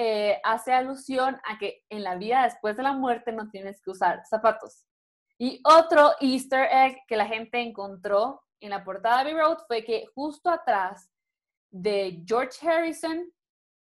eh, 0.00 0.40
hace 0.44 0.72
alusión 0.72 1.40
a 1.44 1.58
que 1.58 1.82
en 1.90 2.04
la 2.04 2.14
vida 2.14 2.44
después 2.44 2.76
de 2.76 2.84
la 2.84 2.92
muerte 2.92 3.32
no 3.32 3.50
tienes 3.50 3.80
que 3.82 3.90
usar 3.90 4.24
zapatos. 4.30 4.86
Y 5.36 5.60
otro 5.64 6.12
easter 6.20 6.68
egg 6.70 6.98
que 7.08 7.16
la 7.16 7.26
gente 7.26 7.58
encontró 7.58 8.44
en 8.60 8.70
la 8.70 8.84
portada 8.84 9.16
de 9.16 9.32
Abbey 9.32 9.34
Road 9.34 9.58
fue 9.66 9.84
que 9.84 10.06
justo 10.14 10.50
atrás 10.50 11.10
de 11.72 12.22
George 12.24 12.64
Harrison 12.64 13.28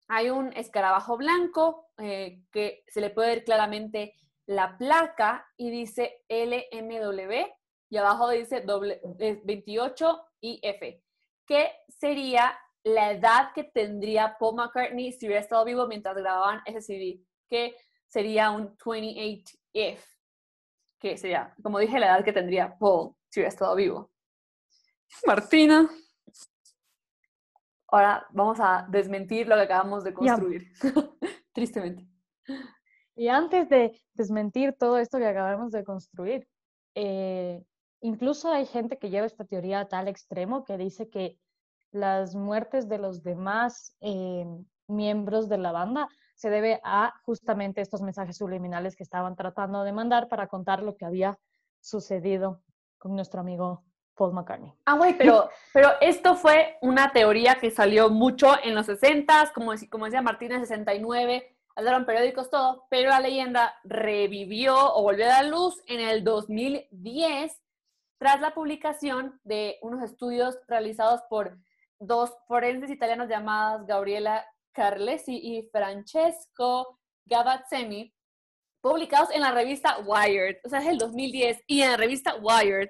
hay 0.08 0.30
un 0.30 0.52
escarabajo 0.54 1.16
blanco 1.16 1.86
eh, 1.98 2.42
que 2.50 2.82
se 2.88 3.00
le 3.00 3.10
puede 3.10 3.36
ver 3.36 3.44
claramente 3.44 4.16
la 4.46 4.76
placa 4.76 5.46
y 5.56 5.70
dice 5.70 6.24
LMW 6.28 7.46
y 7.90 7.96
abajo 7.96 8.28
dice 8.30 8.64
28 8.66 10.20
IF, 10.40 11.00
que 11.46 11.72
sería 11.86 12.58
la 12.84 13.12
edad 13.12 13.52
que 13.54 13.64
tendría 13.64 14.36
Paul 14.38 14.56
McCartney 14.56 15.12
si 15.12 15.26
hubiera 15.26 15.40
estado 15.40 15.64
vivo 15.64 15.86
mientras 15.86 16.16
grababan 16.16 16.60
ese 16.66 16.80
CD, 16.80 17.20
que 17.48 17.76
sería 18.06 18.50
un 18.50 18.76
28 18.84 19.56
if, 19.72 20.04
que 20.98 21.16
sería, 21.16 21.54
como 21.62 21.78
dije, 21.78 21.98
la 21.98 22.06
edad 22.06 22.24
que 22.24 22.32
tendría 22.32 22.76
Paul 22.78 23.14
si 23.28 23.40
hubiera 23.40 23.48
estado 23.48 23.74
vivo. 23.74 24.10
Martina. 25.26 25.88
Ahora 27.88 28.26
vamos 28.30 28.58
a 28.60 28.86
desmentir 28.88 29.46
lo 29.46 29.54
que 29.56 29.62
acabamos 29.62 30.02
de 30.02 30.14
construir. 30.14 30.72
Tristemente. 31.52 32.08
Y 33.14 33.28
antes 33.28 33.68
de 33.68 34.00
desmentir 34.14 34.74
todo 34.78 34.98
esto 34.98 35.18
que 35.18 35.26
acabamos 35.26 35.72
de 35.72 35.84
construir, 35.84 36.48
eh, 36.94 37.62
incluso 38.00 38.50
hay 38.50 38.64
gente 38.64 38.98
que 38.98 39.10
lleva 39.10 39.26
esta 39.26 39.44
teoría 39.44 39.80
a 39.80 39.88
tal 39.88 40.08
extremo 40.08 40.64
que 40.64 40.78
dice 40.78 41.10
que 41.10 41.38
las 41.92 42.34
muertes 42.34 42.88
de 42.88 42.98
los 42.98 43.22
demás 43.22 43.94
eh, 44.00 44.46
miembros 44.88 45.48
de 45.48 45.58
la 45.58 45.72
banda 45.72 46.08
se 46.34 46.50
debe 46.50 46.80
a 46.82 47.14
justamente 47.24 47.80
estos 47.80 48.02
mensajes 48.02 48.36
subliminales 48.36 48.96
que 48.96 49.04
estaban 49.04 49.36
tratando 49.36 49.84
de 49.84 49.92
mandar 49.92 50.28
para 50.28 50.48
contar 50.48 50.82
lo 50.82 50.96
que 50.96 51.04
había 51.04 51.38
sucedido 51.80 52.62
con 52.98 53.14
nuestro 53.14 53.40
amigo 53.40 53.84
Paul 54.14 54.32
McCartney. 54.32 54.72
Ah, 54.86 54.96
güey, 54.96 55.16
pero, 55.16 55.48
pero 55.72 55.90
esto 56.00 56.34
fue 56.34 56.76
una 56.80 57.12
teoría 57.12 57.56
que 57.56 57.70
salió 57.70 58.10
mucho 58.10 58.56
en 58.62 58.74
los 58.74 58.88
60s, 58.88 59.52
como, 59.52 59.72
como 59.90 60.06
decía 60.06 60.22
Martínez, 60.22 60.60
69, 60.60 61.56
hablaron 61.76 62.04
periódicos, 62.04 62.50
todo, 62.50 62.86
pero 62.90 63.10
la 63.10 63.20
leyenda 63.20 63.74
revivió 63.84 64.94
o 64.94 65.02
volvió 65.02 65.26
a 65.26 65.42
la 65.42 65.42
luz 65.44 65.82
en 65.86 66.00
el 66.00 66.24
2010 66.24 67.60
tras 68.18 68.40
la 68.40 68.54
publicación 68.54 69.40
de 69.44 69.78
unos 69.82 70.02
estudios 70.02 70.58
realizados 70.68 71.22
por 71.28 71.58
dos 72.02 72.36
forenses 72.48 72.90
italianos 72.90 73.28
llamadas 73.28 73.86
Gabriela 73.86 74.44
Carlesi 74.72 75.36
y 75.36 75.68
Francesco 75.70 76.98
Gavazzemi, 77.26 78.12
publicados 78.80 79.30
en 79.30 79.42
la 79.42 79.52
revista 79.52 79.98
Wired, 80.04 80.56
o 80.64 80.68
sea, 80.68 80.80
es 80.80 80.88
el 80.88 80.98
2010, 80.98 81.62
y 81.66 81.82
en 81.82 81.92
la 81.92 81.96
revista 81.96 82.34
Wired 82.36 82.88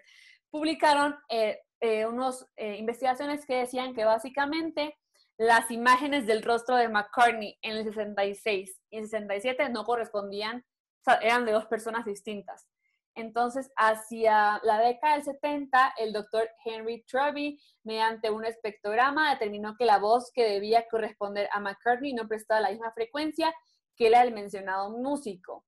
publicaron 0.51 1.15
eh, 1.29 1.61
eh, 1.81 2.07
unas 2.07 2.47
eh, 2.57 2.77
investigaciones 2.77 3.45
que 3.45 3.57
decían 3.57 3.95
que 3.95 4.05
básicamente 4.05 4.97
las 5.37 5.71
imágenes 5.71 6.27
del 6.27 6.43
rostro 6.43 6.77
de 6.77 6.89
McCartney 6.89 7.59
en 7.63 7.77
el 7.77 7.85
66 7.85 8.81
y 8.91 8.97
el 8.97 9.05
67 9.05 9.69
no 9.69 9.85
correspondían, 9.85 10.59
o 10.59 11.05
sea, 11.05 11.15
eran 11.17 11.45
de 11.45 11.53
dos 11.53 11.67
personas 11.67 12.07
distintas. 12.07 12.67
Entonces, 13.15 13.71
hacia 13.77 14.61
la 14.63 14.79
década 14.79 15.15
del 15.15 15.25
70, 15.25 15.95
el 15.99 16.13
doctor 16.13 16.49
Henry 16.65 17.05
Truby, 17.05 17.61
mediante 17.85 18.31
un 18.31 18.45
espectrograma, 18.45 19.31
determinó 19.31 19.77
que 19.77 19.85
la 19.85 19.99
voz 19.99 20.31
que 20.33 20.45
debía 20.45 20.87
corresponder 20.91 21.49
a 21.53 21.61
McCartney 21.61 22.15
no 22.15 22.27
prestaba 22.27 22.61
la 22.61 22.71
misma 22.71 22.93
frecuencia 22.93 23.55
que 23.97 24.09
la 24.09 24.25
del 24.25 24.33
mencionado 24.33 24.91
músico 24.91 25.65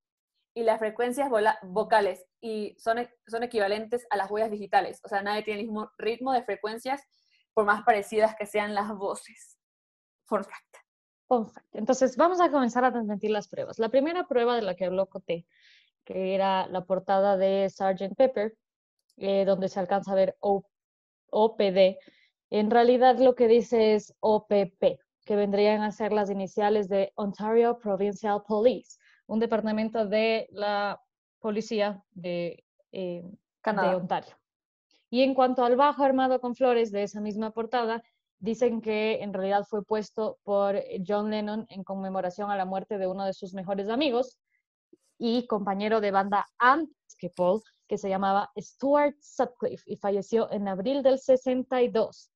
y 0.54 0.62
las 0.62 0.78
frecuencias 0.78 1.28
vocales 1.62 2.24
y 2.40 2.74
son, 2.78 2.98
e, 2.98 3.12
son 3.26 3.42
equivalentes 3.42 4.06
a 4.10 4.16
las 4.16 4.30
huellas 4.30 4.50
digitales. 4.50 5.00
O 5.04 5.08
sea, 5.08 5.22
nadie 5.22 5.42
tiene 5.42 5.60
el 5.60 5.66
mismo 5.66 5.90
ritmo 5.98 6.32
de 6.32 6.44
frecuencias 6.44 7.02
por 7.52 7.64
más 7.66 7.82
parecidas 7.82 8.34
que 8.38 8.46
sean 8.46 8.74
las 8.74 8.94
voces. 8.94 9.58
Fun 10.26 10.44
fact. 10.44 10.84
Entonces, 11.72 12.16
vamos 12.16 12.40
a 12.40 12.50
comenzar 12.50 12.84
a 12.84 12.90
desmentir 12.90 13.30
las 13.30 13.48
pruebas. 13.48 13.78
La 13.78 13.88
primera 13.88 14.26
prueba 14.26 14.54
de 14.54 14.62
la 14.62 14.74
que 14.76 14.84
habló 14.84 15.08
Coté, 15.08 15.46
que 16.04 16.34
era 16.34 16.66
la 16.68 16.84
portada 16.84 17.36
de 17.36 17.68
Sgt. 17.68 18.14
Pepper, 18.16 18.54
eh, 19.16 19.44
donde 19.44 19.68
se 19.68 19.80
alcanza 19.80 20.12
a 20.12 20.16
ver 20.16 20.36
OPD, 20.40 21.98
en 22.50 22.70
realidad 22.70 23.18
lo 23.18 23.34
que 23.34 23.48
dice 23.48 23.94
es 23.94 24.14
OPP, 24.20 25.00
que 25.24 25.36
vendrían 25.36 25.82
a 25.82 25.90
ser 25.90 26.12
las 26.12 26.30
iniciales 26.30 26.88
de 26.88 27.12
Ontario 27.16 27.78
Provincial 27.78 28.42
Police 28.46 28.98
un 29.26 29.40
departamento 29.40 30.06
de 30.06 30.48
la 30.50 31.00
policía 31.40 32.02
de, 32.12 32.64
eh, 32.92 33.22
de 33.64 33.94
Ontario. 33.94 34.36
Y 35.10 35.22
en 35.22 35.34
cuanto 35.34 35.64
al 35.64 35.76
bajo 35.76 36.02
armado 36.02 36.40
con 36.40 36.54
flores 36.54 36.90
de 36.90 37.04
esa 37.04 37.20
misma 37.20 37.50
portada, 37.52 38.02
dicen 38.38 38.80
que 38.80 39.22
en 39.22 39.32
realidad 39.32 39.64
fue 39.68 39.84
puesto 39.84 40.38
por 40.42 40.82
John 41.06 41.30
Lennon 41.30 41.66
en 41.68 41.84
conmemoración 41.84 42.50
a 42.50 42.56
la 42.56 42.64
muerte 42.64 42.98
de 42.98 43.06
uno 43.06 43.24
de 43.24 43.32
sus 43.32 43.54
mejores 43.54 43.88
amigos 43.88 44.38
y 45.18 45.46
compañero 45.46 46.00
de 46.00 46.10
banda 46.10 46.48
antes 46.58 47.16
que 47.18 47.30
Paul, 47.30 47.62
que 47.88 47.98
se 47.98 48.08
llamaba 48.08 48.50
Stuart 48.58 49.16
Sutcliffe 49.20 49.84
y 49.86 49.96
falleció 49.96 50.50
en 50.50 50.68
abril 50.68 51.02
del 51.02 51.18
62. 51.18 52.30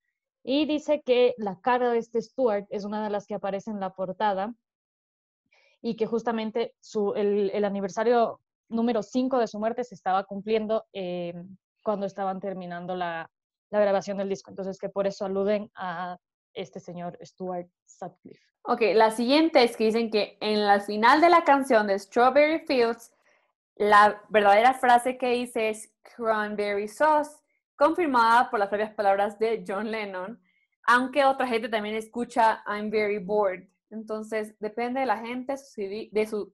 Y 0.44 0.66
dice 0.66 1.02
que 1.02 1.34
la 1.38 1.60
cara 1.60 1.90
de 1.90 1.98
este 1.98 2.22
Stuart 2.22 2.66
es 2.70 2.84
una 2.84 3.02
de 3.02 3.10
las 3.10 3.26
que 3.26 3.34
aparece 3.34 3.70
en 3.70 3.80
la 3.80 3.90
portada 3.90 4.54
y 5.80 5.96
que 5.96 6.06
justamente 6.06 6.74
su, 6.80 7.14
el, 7.14 7.50
el, 7.50 7.64
aniversario 7.64 8.40
número 8.68 9.02
5 9.02 9.38
de 9.38 9.46
su 9.46 9.58
muerte 9.58 9.84
se 9.84 9.94
estaba 9.94 10.24
cumpliendo 10.24 10.86
eh, 10.92 11.34
cuando 11.82 12.06
estaban 12.06 12.40
terminando 12.40 12.96
la, 12.96 13.30
la, 13.70 13.80
grabación 13.80 14.18
del 14.18 14.28
disco. 14.28 14.50
Entonces, 14.50 14.78
que 14.78 14.88
por 14.88 15.06
eso 15.06 15.24
aluden 15.24 15.70
a 15.74 16.18
este 16.60 16.80
señor 16.80 17.18
Stuart 17.22 17.68
Sutcliffe. 17.86 18.44
Ok, 18.62 18.82
la 18.94 19.10
siguiente 19.10 19.62
es 19.62 19.76
que 19.76 19.84
dicen 19.84 20.10
que 20.10 20.36
en 20.40 20.66
la 20.66 20.80
final 20.80 21.20
de 21.20 21.30
la 21.30 21.44
canción 21.44 21.86
de 21.86 21.98
Strawberry 21.98 22.60
Fields, 22.66 23.12
La 23.80 24.20
verdadera 24.28 24.74
frase 24.74 25.16
que 25.16 25.28
dice 25.28 25.68
es 25.68 25.94
cranberry 26.02 26.88
sauce, 26.88 27.30
confirmada 27.76 28.50
por 28.50 28.58
las 28.58 28.68
propias 28.68 28.92
palabras 28.92 29.38
de 29.38 29.64
John 29.66 29.92
Lennon, 29.92 30.42
aunque 30.84 31.24
otra 31.24 31.46
gente 31.46 31.68
también 31.68 31.94
escucha 31.94 32.60
I'm 32.66 32.90
very 32.90 33.18
bored. 33.18 33.68
Entonces, 33.90 34.58
depende 34.58 35.00
de 35.00 35.06
la 35.06 35.18
gente, 35.18 35.54
de 36.10 36.26
su, 36.26 36.52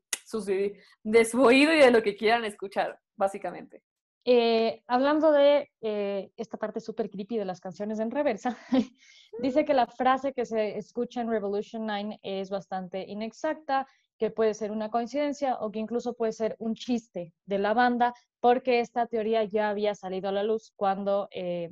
de 1.02 1.24
su 1.24 1.42
oído 1.42 1.72
y 1.72 1.78
de 1.78 1.90
lo 1.90 2.02
que 2.02 2.14
quieran 2.14 2.44
escuchar, 2.44 3.00
básicamente. 3.16 3.82
Eh, 4.26 4.82
hablando 4.86 5.32
de 5.32 5.70
eh, 5.82 6.30
esta 6.36 6.56
parte 6.56 6.80
súper 6.80 7.10
creepy 7.10 7.36
de 7.36 7.44
las 7.44 7.60
canciones 7.60 7.98
en 7.98 8.10
reversa, 8.10 8.56
dice 9.42 9.66
que 9.66 9.74
la 9.74 9.86
frase 9.86 10.32
que 10.32 10.46
se 10.46 10.78
escucha 10.78 11.20
en 11.20 11.28
Revolution 11.28 11.84
9 11.84 12.20
es 12.22 12.48
bastante 12.48 13.04
inexacta, 13.06 13.86
que 14.16 14.30
puede 14.30 14.54
ser 14.54 14.70
una 14.70 14.90
coincidencia 14.90 15.56
o 15.56 15.70
que 15.70 15.78
incluso 15.80 16.14
puede 16.14 16.32
ser 16.32 16.56
un 16.58 16.74
chiste 16.74 17.34
de 17.44 17.58
la 17.58 17.74
banda, 17.74 18.14
porque 18.40 18.80
esta 18.80 19.06
teoría 19.06 19.44
ya 19.44 19.68
había 19.68 19.94
salido 19.94 20.30
a 20.30 20.32
la 20.32 20.42
luz 20.42 20.72
cuando 20.74 21.28
eh, 21.30 21.68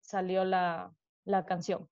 salió 0.00 0.44
la, 0.44 0.92
la 1.24 1.46
canción. 1.46 1.88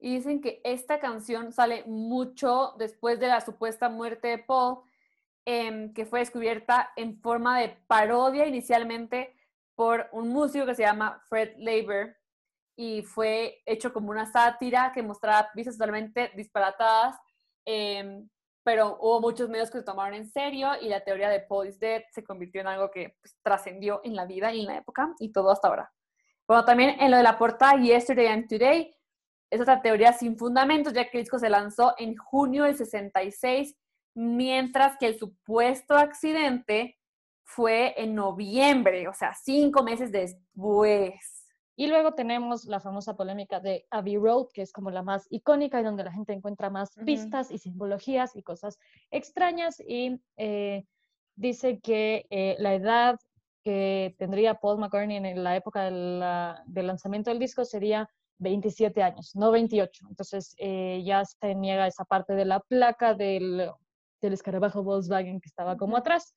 Y 0.00 0.16
dicen 0.16 0.40
que 0.40 0.60
esta 0.64 0.98
canción 0.98 1.52
sale 1.52 1.84
mucho 1.86 2.74
después 2.76 3.20
de 3.20 3.28
la 3.28 3.40
supuesta 3.40 3.88
muerte 3.88 4.28
de 4.28 4.38
Paul, 4.38 4.80
em, 5.44 5.94
que 5.94 6.06
fue 6.06 6.18
descubierta 6.18 6.90
en 6.96 7.20
forma 7.20 7.60
de 7.60 7.68
parodia 7.86 8.46
inicialmente 8.46 9.34
por 9.74 10.08
un 10.12 10.28
músico 10.28 10.66
que 10.66 10.74
se 10.74 10.82
llama 10.82 11.22
Fred 11.28 11.54
Labour 11.58 12.16
y 12.76 13.02
fue 13.02 13.62
hecho 13.66 13.92
como 13.92 14.10
una 14.10 14.26
sátira 14.26 14.92
que 14.92 15.02
mostraba 15.02 15.48
vistas 15.54 15.76
totalmente 15.76 16.32
disparatadas, 16.34 17.16
em, 17.64 18.28
pero 18.64 18.96
hubo 19.00 19.20
muchos 19.20 19.48
medios 19.48 19.70
que 19.70 19.78
se 19.78 19.84
tomaron 19.84 20.14
en 20.14 20.28
serio 20.28 20.70
y 20.80 20.88
la 20.88 21.04
teoría 21.04 21.28
de 21.28 21.40
Paul 21.40 21.68
is 21.68 21.78
Dead 21.78 22.02
se 22.10 22.24
convirtió 22.24 22.60
en 22.60 22.66
algo 22.66 22.90
que 22.90 23.16
pues, 23.20 23.36
trascendió 23.42 24.00
en 24.04 24.16
la 24.16 24.24
vida 24.24 24.52
y 24.52 24.60
en 24.60 24.66
la 24.66 24.78
época 24.78 25.14
y 25.18 25.32
todo 25.32 25.50
hasta 25.50 25.68
ahora. 25.68 25.92
Bueno, 26.46 26.64
también 26.64 27.00
en 27.00 27.10
lo 27.10 27.16
de 27.16 27.22
la 27.22 27.38
portada 27.38 27.80
Yesterday 27.80 28.26
and 28.26 28.48
Today, 28.48 28.94
es 29.50 29.60
otra 29.60 29.80
teoría 29.80 30.12
sin 30.12 30.36
fundamentos, 30.36 30.92
ya 30.92 31.08
que 31.08 31.18
el 31.18 31.24
disco 31.24 31.38
se 31.38 31.48
lanzó 31.48 31.94
en 31.98 32.16
junio 32.16 32.64
del 32.64 32.76
66, 32.76 33.76
mientras 34.14 34.96
que 34.98 35.06
el 35.06 35.18
supuesto 35.18 35.94
accidente 35.94 36.98
fue 37.44 37.94
en 38.02 38.14
noviembre, 38.14 39.06
o 39.06 39.12
sea, 39.12 39.34
cinco 39.34 39.82
meses 39.82 40.10
después. 40.10 41.44
Y 41.76 41.88
luego 41.88 42.14
tenemos 42.14 42.66
la 42.66 42.80
famosa 42.80 43.16
polémica 43.16 43.60
de 43.60 43.84
Abbey 43.90 44.16
Road, 44.16 44.46
que 44.52 44.62
es 44.62 44.72
como 44.72 44.90
la 44.90 45.02
más 45.02 45.26
icónica 45.30 45.80
y 45.80 45.84
donde 45.84 46.04
la 46.04 46.12
gente 46.12 46.32
encuentra 46.32 46.70
más 46.70 46.92
pistas 47.04 47.50
y 47.50 47.58
simbologías 47.58 48.36
y 48.36 48.42
cosas 48.42 48.78
extrañas. 49.10 49.80
Y 49.80 50.20
eh, 50.36 50.84
dice 51.34 51.80
que 51.80 52.26
eh, 52.30 52.56
la 52.60 52.74
edad 52.74 53.18
que 53.64 54.14
tendría 54.18 54.54
Paul 54.54 54.78
McCartney 54.78 55.16
en 55.16 55.42
la 55.42 55.56
época 55.56 55.84
del 55.84 56.86
lanzamiento 56.86 57.30
del 57.30 57.40
disco 57.40 57.64
sería 57.64 58.08
27 58.38 59.02
años, 59.02 59.34
no 59.34 59.50
28. 59.50 60.06
Entonces 60.08 60.54
eh, 60.58 61.02
ya 61.04 61.24
se 61.24 61.54
niega 61.54 61.86
esa 61.86 62.04
parte 62.04 62.34
de 62.34 62.44
la 62.44 62.60
placa 62.60 63.14
del, 63.14 63.70
del 64.20 64.32
escarabajo 64.32 64.84
Volkswagen 64.84 65.40
que 65.40 65.48
estaba 65.48 65.76
como 65.76 65.96
atrás. 65.96 66.34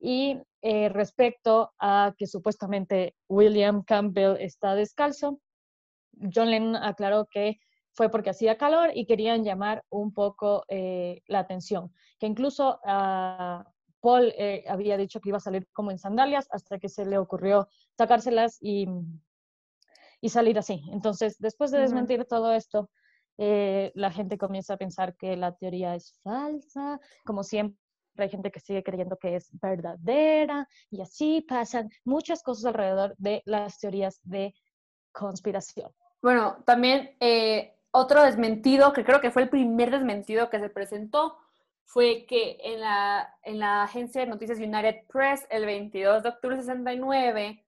Y 0.00 0.40
eh, 0.62 0.88
respecto 0.88 1.72
a 1.78 2.14
que 2.16 2.26
supuestamente 2.26 3.14
William 3.28 3.82
Campbell 3.82 4.36
está 4.40 4.74
descalzo, 4.74 5.40
John 6.34 6.50
Lennon 6.50 6.76
aclaró 6.76 7.26
que 7.30 7.58
fue 7.92 8.08
porque 8.08 8.30
hacía 8.30 8.56
calor 8.56 8.90
y 8.94 9.04
querían 9.04 9.44
llamar 9.44 9.84
un 9.90 10.12
poco 10.14 10.64
eh, 10.68 11.20
la 11.26 11.40
atención, 11.40 11.92
que 12.18 12.26
incluso 12.26 12.80
uh, 12.84 13.62
Paul 14.00 14.32
eh, 14.38 14.64
había 14.68 14.96
dicho 14.96 15.20
que 15.20 15.28
iba 15.28 15.38
a 15.38 15.40
salir 15.40 15.66
como 15.72 15.90
en 15.90 15.98
sandalias 15.98 16.48
hasta 16.50 16.78
que 16.78 16.88
se 16.88 17.04
le 17.04 17.18
ocurrió 17.18 17.68
sacárselas 17.98 18.56
y, 18.60 18.86
y 20.20 20.28
salir 20.30 20.58
así. 20.58 20.82
Entonces, 20.92 21.36
después 21.38 21.70
de 21.70 21.80
desmentir 21.80 22.24
todo 22.24 22.52
esto, 22.52 22.90
la 23.36 24.10
gente 24.10 24.36
comienza 24.36 24.74
a 24.74 24.76
pensar 24.76 25.16
que 25.16 25.34
la 25.34 25.56
teoría 25.56 25.94
es 25.94 26.12
falsa, 26.22 27.00
como 27.24 27.42
siempre 27.42 27.79
hay 28.22 28.30
gente 28.30 28.50
que 28.50 28.60
sigue 28.60 28.82
creyendo 28.82 29.16
que 29.16 29.36
es 29.36 29.48
verdadera 29.60 30.68
y 30.90 31.00
así 31.00 31.44
pasan 31.48 31.90
muchas 32.04 32.42
cosas 32.42 32.66
alrededor 32.66 33.14
de 33.18 33.42
las 33.44 33.78
teorías 33.78 34.20
de 34.22 34.54
conspiración. 35.12 35.90
Bueno, 36.22 36.62
también 36.66 37.16
eh, 37.20 37.74
otro 37.90 38.22
desmentido, 38.22 38.92
que 38.92 39.04
creo 39.04 39.20
que 39.20 39.30
fue 39.30 39.42
el 39.42 39.48
primer 39.48 39.90
desmentido 39.90 40.50
que 40.50 40.60
se 40.60 40.68
presentó, 40.68 41.36
fue 41.84 42.24
que 42.26 42.58
en 42.62 42.80
la, 42.80 43.36
en 43.42 43.58
la 43.58 43.82
agencia 43.82 44.20
de 44.20 44.28
noticias 44.28 44.58
United 44.58 45.06
Press, 45.08 45.46
el 45.50 45.66
22 45.66 46.22
de 46.22 46.28
octubre 46.28 46.56
de 46.56 46.62
69, 46.62 47.64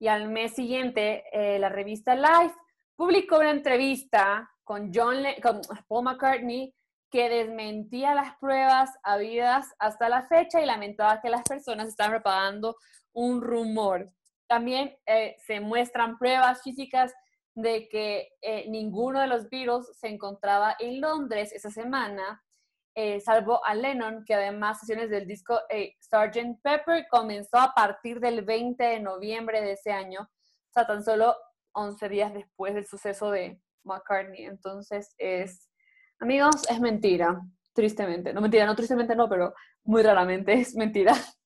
y 0.00 0.08
al 0.08 0.28
mes 0.28 0.54
siguiente, 0.54 1.24
eh, 1.32 1.60
la 1.60 1.68
revista 1.68 2.16
Life 2.16 2.56
publicó 2.96 3.38
una 3.38 3.52
entrevista 3.52 4.50
con, 4.64 4.90
John 4.92 5.18
con 5.40 5.60
Paul 5.86 6.04
McCartney 6.04 6.74
que 7.12 7.28
desmentía 7.28 8.14
las 8.14 8.36
pruebas 8.38 8.90
habidas 9.02 9.66
hasta 9.78 10.08
la 10.08 10.22
fecha 10.22 10.62
y 10.62 10.66
lamentaba 10.66 11.20
que 11.20 11.28
las 11.28 11.42
personas 11.42 11.88
estaban 11.88 12.12
propagando 12.12 12.76
un 13.12 13.42
rumor. 13.42 14.10
También 14.48 14.96
eh, 15.04 15.36
se 15.46 15.60
muestran 15.60 16.18
pruebas 16.18 16.62
físicas 16.62 17.12
de 17.54 17.86
que 17.90 18.30
eh, 18.40 18.64
ninguno 18.70 19.20
de 19.20 19.26
los 19.26 19.50
virus 19.50 19.86
se 19.94 20.08
encontraba 20.08 20.74
en 20.78 21.02
Londres 21.02 21.52
esa 21.52 21.70
semana, 21.70 22.42
eh, 22.94 23.20
salvo 23.20 23.62
a 23.66 23.74
Lennon, 23.74 24.24
que 24.24 24.34
además 24.34 24.80
sesiones 24.80 25.10
del 25.10 25.26
disco 25.26 25.60
Sgt. 26.00 26.62
Pepper 26.62 27.06
comenzó 27.10 27.58
a 27.58 27.74
partir 27.74 28.20
del 28.20 28.42
20 28.42 28.82
de 28.82 29.00
noviembre 29.00 29.60
de 29.60 29.72
ese 29.72 29.92
año, 29.92 30.22
o 30.22 30.72
sea, 30.72 30.86
tan 30.86 31.04
solo 31.04 31.36
11 31.72 32.08
días 32.08 32.32
después 32.32 32.74
del 32.74 32.86
suceso 32.86 33.30
de 33.30 33.60
McCartney. 33.84 34.44
Entonces 34.44 35.14
es 35.18 35.68
Amigos, 36.22 36.62
es 36.70 36.78
mentira, 36.78 37.42
tristemente. 37.72 38.32
No 38.32 38.40
mentira, 38.40 38.64
no 38.64 38.76
tristemente 38.76 39.16
no, 39.16 39.28
pero 39.28 39.54
muy 39.82 40.02
raramente 40.02 40.52
es 40.52 40.74
mentira. 40.76 41.14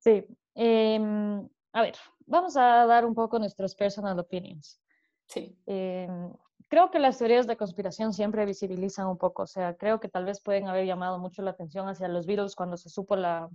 Sí. 0.00 0.24
Em, 0.54 1.46
a 1.72 1.82
ver, 1.82 1.94
vamos 2.24 2.56
a 2.56 2.86
dar 2.86 3.04
un 3.04 3.14
poco 3.14 3.38
nuestros 3.40 3.74
personal 3.74 4.18
opinions. 4.18 4.80
Sí. 5.26 5.58
Em, 5.66 6.32
creo 6.68 6.90
que 6.90 7.00
las 7.00 7.18
teorías 7.18 7.48
de 7.48 7.56
conspiración 7.56 8.14
siempre 8.14 8.46
visibilizan 8.46 9.08
un 9.08 9.18
poco, 9.18 9.42
o 9.42 9.46
sea, 9.46 9.76
creo 9.76 9.98
que 9.98 10.08
tal 10.08 10.24
vez 10.24 10.40
pueden 10.40 10.68
haber 10.68 10.86
llamado 10.86 11.18
mucho 11.18 11.42
la 11.42 11.50
atención 11.50 11.88
hacia 11.88 12.06
los 12.06 12.26
virus 12.26 12.54
cuando 12.54 12.76
se 12.76 12.88
supo 12.88 13.16
la, 13.16 13.50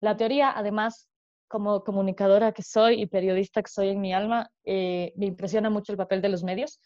la 0.00 0.16
teoría. 0.16 0.50
Además, 0.56 1.08
como 1.48 1.84
comunicadora 1.84 2.52
que 2.52 2.62
soy 2.62 3.02
y 3.02 3.06
periodista 3.06 3.62
que 3.62 3.70
soy 3.70 3.90
en 3.90 4.00
mi 4.00 4.12
alma, 4.14 4.50
eh, 4.64 5.12
me 5.16 5.26
impresiona 5.26 5.68
mucho 5.70 5.92
el 5.92 5.98
papel 5.98 6.22
de 6.22 6.30
los 6.30 6.42
medios. 6.42 6.80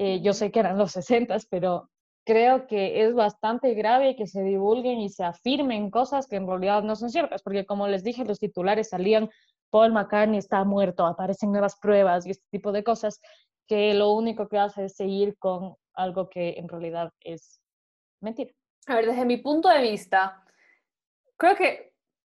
Eh, 0.00 0.20
yo 0.22 0.32
sé 0.32 0.52
que 0.52 0.60
eran 0.60 0.78
los 0.78 0.92
60, 0.92 1.36
pero 1.50 1.90
creo 2.24 2.68
que 2.68 3.02
es 3.02 3.14
bastante 3.14 3.74
grave 3.74 4.14
que 4.14 4.28
se 4.28 4.44
divulguen 4.44 5.00
y 5.00 5.08
se 5.08 5.24
afirmen 5.24 5.90
cosas 5.90 6.28
que 6.28 6.36
en 6.36 6.46
realidad 6.46 6.84
no 6.84 6.94
son 6.94 7.10
ciertas, 7.10 7.42
porque 7.42 7.66
como 7.66 7.88
les 7.88 8.04
dije, 8.04 8.24
los 8.24 8.38
titulares 8.38 8.90
salían, 8.90 9.28
Paul 9.70 9.92
McCartney 9.92 10.38
está 10.38 10.62
muerto, 10.62 11.04
aparecen 11.04 11.50
nuevas 11.50 11.76
pruebas 11.80 12.26
y 12.26 12.30
este 12.30 12.46
tipo 12.48 12.70
de 12.70 12.84
cosas, 12.84 13.20
que 13.66 13.92
lo 13.92 14.12
único 14.12 14.48
que 14.48 14.58
hace 14.58 14.84
es 14.84 14.94
seguir 14.94 15.36
con 15.36 15.74
algo 15.94 16.30
que 16.30 16.50
en 16.50 16.68
realidad 16.68 17.12
es 17.18 17.60
mentira. 18.20 18.52
A 18.86 18.94
ver, 18.94 19.06
desde 19.06 19.24
mi 19.24 19.38
punto 19.38 19.68
de 19.68 19.82
vista, 19.82 20.44
creo 21.36 21.56
que 21.56 21.92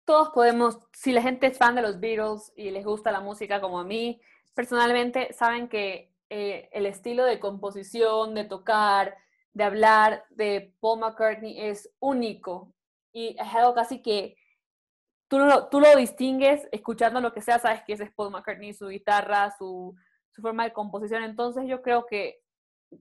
todos 0.06 0.30
podemos, 0.30 0.78
si 0.94 1.12
la 1.12 1.20
gente 1.20 1.48
es 1.48 1.58
fan 1.58 1.74
de 1.74 1.82
los 1.82 2.00
Beatles 2.00 2.54
y 2.56 2.70
les 2.70 2.86
gusta 2.86 3.12
la 3.12 3.20
música 3.20 3.60
como 3.60 3.78
a 3.78 3.84
mí, 3.84 4.18
personalmente 4.54 5.34
saben 5.34 5.68
que 5.68 6.09
eh, 6.30 6.68
el 6.72 6.86
estilo 6.86 7.24
de 7.24 7.40
composición, 7.40 8.34
de 8.34 8.44
tocar, 8.44 9.16
de 9.52 9.64
hablar 9.64 10.24
de 10.30 10.74
Paul 10.80 11.00
McCartney 11.00 11.60
es 11.60 11.92
único 11.98 12.72
y 13.12 13.36
es 13.38 13.54
algo 13.54 13.74
casi 13.74 14.00
que 14.00 14.36
tú 15.28 15.38
lo, 15.38 15.68
tú 15.68 15.80
lo 15.80 15.94
distingues 15.96 16.68
escuchando 16.72 17.20
lo 17.20 17.32
que 17.32 17.40
sea, 17.40 17.58
sabes 17.58 17.82
que 17.84 17.94
ese 17.94 18.04
es 18.04 18.12
Paul 18.12 18.30
McCartney, 18.30 18.72
su 18.72 18.88
guitarra, 18.88 19.52
su, 19.58 19.94
su 20.30 20.40
forma 20.40 20.64
de 20.64 20.72
composición. 20.72 21.24
Entonces 21.24 21.64
yo 21.66 21.82
creo 21.82 22.06
que 22.06 22.40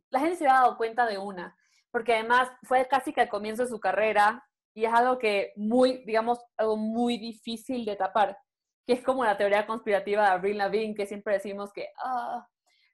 la 0.09 0.19
gente 0.19 0.35
se 0.35 0.47
ha 0.47 0.53
dado 0.53 0.77
cuenta 0.77 1.05
de 1.05 1.17
una, 1.17 1.55
porque 1.91 2.13
además 2.15 2.49
fue 2.63 2.87
casi 2.87 3.13
que 3.13 3.21
al 3.21 3.29
comienzo 3.29 3.63
de 3.63 3.69
su 3.69 3.79
carrera 3.79 4.43
y 4.73 4.85
es 4.85 4.93
algo 4.93 5.17
que 5.17 5.53
muy, 5.55 6.03
digamos, 6.05 6.39
algo 6.57 6.77
muy 6.77 7.17
difícil 7.17 7.85
de 7.85 7.95
tapar, 7.95 8.37
que 8.85 8.93
es 8.93 9.03
como 9.03 9.25
la 9.25 9.37
teoría 9.37 9.65
conspirativa 9.67 10.23
de 10.23 10.29
Avril 10.29 10.57
Lavigne, 10.57 10.95
que 10.95 11.05
siempre 11.05 11.33
decimos 11.33 11.73
que, 11.73 11.89
ah, 12.03 12.47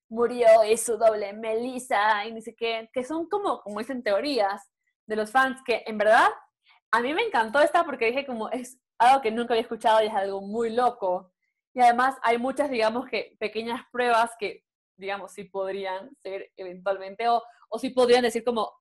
murió 0.10 0.48
y 0.70 0.78
su 0.78 0.98
doble 0.98 1.34
Melissa 1.34 2.26
y 2.26 2.34
ni 2.34 2.42
sé 2.42 2.56
qué, 2.56 2.90
que 2.94 3.04
son 3.04 3.28
como, 3.28 3.62
como 3.62 3.80
dicen 3.80 4.04
teorías 4.04 4.70
de 5.08 5.16
los 5.16 5.32
fans 5.32 5.62
que 5.66 5.84
en 5.86 5.98
verdad 5.98 6.28
a 6.92 7.02
mí 7.02 7.14
me 7.14 7.24
encantó 7.24 7.60
esta 7.60 7.84
porque 7.84 8.08
dije 8.08 8.26
como 8.26 8.50
es 8.50 8.80
algo 8.98 9.22
que 9.22 9.32
nunca 9.32 9.54
había 9.54 9.64
escuchado 9.64 10.02
y 10.04 10.08
es 10.08 10.14
algo 10.14 10.42
muy 10.42 10.70
loco. 10.70 11.34
Y 11.74 11.82
además 11.82 12.16
hay 12.22 12.38
muchas, 12.38 12.70
digamos 12.70 13.08
que 13.08 13.36
pequeñas 13.40 13.82
pruebas 13.92 14.32
que, 14.40 14.64
digamos, 14.98 15.34
sí 15.34 15.44
podrían 15.44 16.16
ser 16.24 16.52
eventualmente 16.56 17.28
o, 17.28 17.44
o 17.70 17.80
sí 17.80 17.90
podrían 17.90 18.22
decir 18.24 18.46
como, 18.46 18.72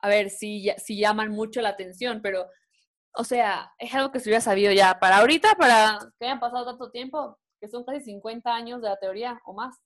a 0.00 0.08
ver, 0.08 0.30
si, 0.30 0.68
si 0.78 0.98
llaman 0.98 1.30
mucho 1.30 1.60
la 1.60 1.68
atención, 1.68 2.20
pero 2.20 2.48
o 3.14 3.24
sea, 3.24 3.72
es 3.78 3.94
algo 3.94 4.10
que 4.10 4.20
se 4.20 4.28
hubiera 4.28 4.40
sabido 4.40 4.72
ya 4.72 4.98
para 4.98 5.18
ahorita, 5.18 5.54
para 5.56 5.98
que 6.18 6.26
hayan 6.26 6.40
pasado 6.40 6.64
tanto 6.64 6.90
tiempo, 6.90 7.38
que 7.60 7.68
son 7.68 7.84
casi 7.84 8.00
50 8.00 8.54
años 8.54 8.80
de 8.80 8.88
la 8.88 8.96
teoría 8.96 9.40
o 9.44 9.52
más. 9.52 9.76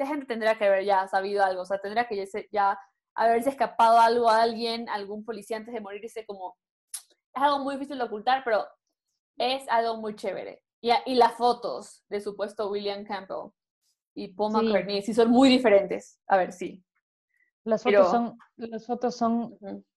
Esta 0.00 0.14
gente 0.14 0.24
tendría 0.24 0.56
que 0.56 0.64
haber 0.64 0.82
ya 0.86 1.06
sabido 1.08 1.44
algo, 1.44 1.60
o 1.60 1.66
sea, 1.66 1.78
tendría 1.78 2.06
que 2.06 2.26
ya, 2.50 2.78
haberse 3.14 3.50
escapado 3.50 3.98
algo 3.98 4.30
a 4.30 4.40
alguien, 4.40 4.88
algún 4.88 5.26
policía 5.26 5.58
antes 5.58 5.74
de 5.74 5.80
morirse, 5.82 6.24
como 6.24 6.56
es 7.34 7.42
algo 7.42 7.58
muy 7.58 7.74
difícil 7.74 7.98
de 7.98 8.04
ocultar, 8.04 8.40
pero 8.42 8.66
es 9.36 9.68
algo 9.68 9.98
muy 9.98 10.16
chévere. 10.16 10.62
Y, 10.80 10.90
y 11.04 11.16
las 11.16 11.34
fotos 11.34 12.02
de 12.08 12.22
supuesto 12.22 12.70
William 12.70 13.04
Campbell 13.04 13.50
y 14.14 14.28
Paul 14.28 14.52
McCartney 14.52 15.02
sí 15.02 15.12
son 15.12 15.30
muy 15.30 15.50
diferentes. 15.50 16.18
A 16.28 16.38
ver, 16.38 16.52
sí. 16.52 16.82
Las 17.64 17.82
fotos 17.82 18.10
son, 18.10 18.38
las 18.56 18.86
fotos 18.86 19.14
son, 19.14 19.54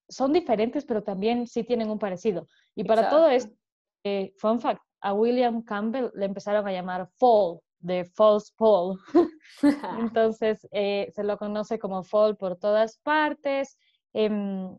son 0.09 0.33
diferentes, 0.33 0.83
pero 0.83 1.01
también 1.01 1.47
sí 1.47 1.63
tienen 1.63 1.89
un 1.89 1.97
parecido. 1.97 2.49
Y 2.75 2.83
para 2.83 3.09
todo 3.09 3.29
esto, 3.29 3.55
eh, 4.03 4.33
fun 4.37 4.59
fact, 4.59 4.81
a 4.99 5.13
William 5.13 5.61
Campbell 5.61 6.11
le 6.13 6.25
empezaron 6.25 6.67
a 6.67 6.73
llamar 6.73 7.07
Fall, 7.15 7.59
de 7.83 8.05
False 8.05 8.51
Paul. 8.57 8.99
Entonces, 9.99 10.67
eh, 10.71 11.11
se 11.13 11.23
lo 11.23 11.37
conoce 11.37 11.77
como 11.77 12.03
Fall 12.03 12.35
por 12.37 12.57
todas 12.57 12.97
partes. 12.97 13.77
Em, 14.13 14.75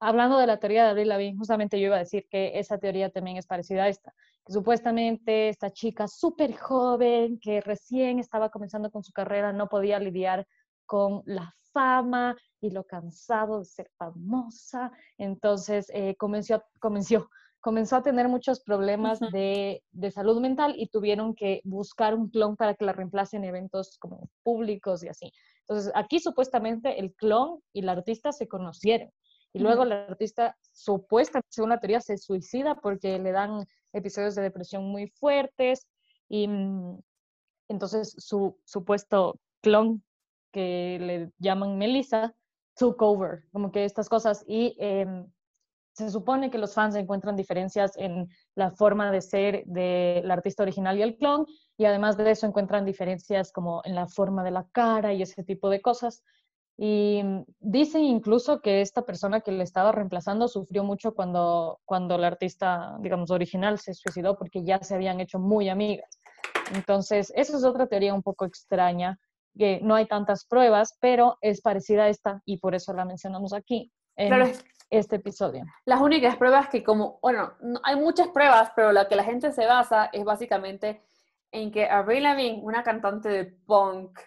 hablando 0.00 0.38
de 0.38 0.46
la 0.46 0.58
teoría 0.58 0.84
de 0.84 0.90
Avril 0.90 1.08
Lavigne, 1.08 1.38
justamente 1.38 1.78
yo 1.78 1.86
iba 1.86 1.96
a 1.96 2.00
decir 2.00 2.26
que 2.30 2.58
esa 2.58 2.78
teoría 2.78 3.10
también 3.10 3.36
es 3.36 3.46
parecida 3.46 3.84
a 3.84 3.88
esta. 3.88 4.14
Que 4.46 4.52
supuestamente 4.52 5.48
esta 5.48 5.70
chica 5.70 6.08
súper 6.08 6.56
joven, 6.56 7.38
que 7.38 7.60
recién 7.60 8.18
estaba 8.18 8.50
comenzando 8.50 8.90
con 8.90 9.02
su 9.02 9.12
carrera, 9.12 9.52
no 9.52 9.68
podía 9.68 9.98
lidiar 9.98 10.46
con 10.86 11.22
la 11.26 11.54
fama 11.72 12.34
y 12.60 12.70
lo 12.70 12.84
cansado 12.84 13.58
de 13.58 13.64
ser 13.66 13.90
famosa. 13.98 14.90
Entonces 15.18 15.90
eh, 15.92 16.16
comenzó, 16.16 16.62
comenzó, 16.80 17.28
comenzó 17.60 17.96
a 17.96 18.02
tener 18.02 18.28
muchos 18.28 18.60
problemas 18.60 19.20
de, 19.20 19.82
de, 19.90 20.10
salud 20.10 20.40
mental 20.40 20.74
y 20.76 20.88
tuvieron 20.88 21.34
que 21.34 21.60
buscar 21.64 22.14
un 22.14 22.30
clon 22.30 22.56
para 22.56 22.74
que 22.74 22.84
la 22.84 22.92
reemplace 22.92 23.36
en 23.36 23.44
eventos 23.44 23.98
como 23.98 24.28
públicos 24.42 25.02
y 25.02 25.08
así. 25.08 25.32
Entonces 25.60 25.92
aquí 25.94 26.20
supuestamente 26.20 26.98
el 27.00 27.14
clon 27.14 27.60
y 27.72 27.82
la 27.82 27.92
artista 27.92 28.32
se 28.32 28.48
conocieron. 28.48 29.10
Y 29.52 29.60
luego 29.60 29.84
la 29.84 30.04
artista 30.04 30.56
supuestamente, 30.72 31.48
según 31.50 31.70
la 31.70 31.80
teoría, 31.80 32.00
se 32.00 32.18
suicida 32.18 32.76
porque 32.76 33.18
le 33.18 33.32
dan 33.32 33.66
episodios 33.92 34.34
de 34.34 34.42
depresión 34.42 34.84
muy 34.84 35.08
fuertes 35.08 35.86
y 36.28 36.46
mm, 36.46 36.98
entonces 37.68 38.14
su 38.18 38.58
supuesto 38.64 39.40
clon 39.62 40.02
que 40.52 40.98
le 41.00 41.32
llaman 41.38 41.78
Melissa, 41.78 42.34
took 42.76 43.02
over, 43.02 43.42
como 43.52 43.72
que 43.72 43.84
estas 43.84 44.08
cosas. 44.08 44.44
Y 44.46 44.76
em, 44.78 45.30
se 45.98 46.10
supone 46.10 46.50
que 46.50 46.58
los 46.58 46.74
fans 46.74 46.94
encuentran 46.94 47.34
diferencias 47.34 47.96
en 47.96 48.28
la 48.54 48.70
forma 48.70 49.10
de 49.10 49.20
ser 49.20 49.64
del 49.66 50.30
artista 50.30 50.62
original 50.62 50.96
y 50.96 51.02
el 51.02 51.16
clon, 51.16 51.46
y 51.76 51.84
además 51.84 52.16
de 52.16 52.30
eso 52.30 52.46
encuentran 52.46 52.84
diferencias 52.84 53.52
como 53.52 53.82
en 53.84 53.94
la 53.94 54.06
forma 54.06 54.44
de 54.44 54.52
la 54.52 54.66
cara 54.70 55.12
y 55.12 55.22
ese 55.22 55.42
tipo 55.42 55.68
de 55.68 55.82
cosas. 55.82 56.22
Y 56.76 57.22
dicen 57.58 58.04
incluso 58.04 58.60
que 58.60 58.80
esta 58.80 59.02
persona 59.02 59.40
que 59.40 59.50
le 59.50 59.64
estaba 59.64 59.90
reemplazando 59.90 60.46
sufrió 60.46 60.84
mucho 60.84 61.14
cuando, 61.14 61.80
cuando 61.84 62.14
el 62.14 62.24
artista, 62.24 62.96
digamos, 63.00 63.32
original 63.32 63.80
se 63.80 63.94
suicidó 63.94 64.38
porque 64.38 64.62
ya 64.62 64.78
se 64.82 64.94
habían 64.94 65.18
hecho 65.18 65.40
muy 65.40 65.68
amigas. 65.68 66.20
Entonces, 66.72 67.32
esa 67.34 67.56
es 67.56 67.64
otra 67.64 67.88
teoría 67.88 68.14
un 68.14 68.22
poco 68.22 68.44
extraña 68.44 69.18
que 69.56 69.80
no 69.82 69.96
hay 69.96 70.06
tantas 70.06 70.44
pruebas, 70.44 70.96
pero 71.00 71.38
es 71.40 71.60
parecida 71.60 72.04
a 72.04 72.08
esta 72.08 72.42
y 72.44 72.58
por 72.58 72.76
eso 72.76 72.92
la 72.92 73.04
mencionamos 73.04 73.52
aquí 73.52 73.90
en 74.18 74.52
este 74.90 75.16
episodio. 75.16 75.64
Las 75.84 76.00
únicas 76.00 76.36
pruebas 76.36 76.68
que 76.68 76.82
como, 76.82 77.18
bueno, 77.22 77.54
hay 77.84 77.96
muchas 77.96 78.28
pruebas, 78.28 78.72
pero 78.74 78.92
la 78.92 79.08
que 79.08 79.16
la 79.16 79.24
gente 79.24 79.52
se 79.52 79.66
basa 79.66 80.10
es 80.12 80.24
básicamente 80.24 81.02
en 81.52 81.70
que 81.70 81.86
Avril 81.86 82.24
Lavigne, 82.24 82.60
una 82.62 82.82
cantante 82.82 83.28
de 83.28 83.44
punk 83.44 84.18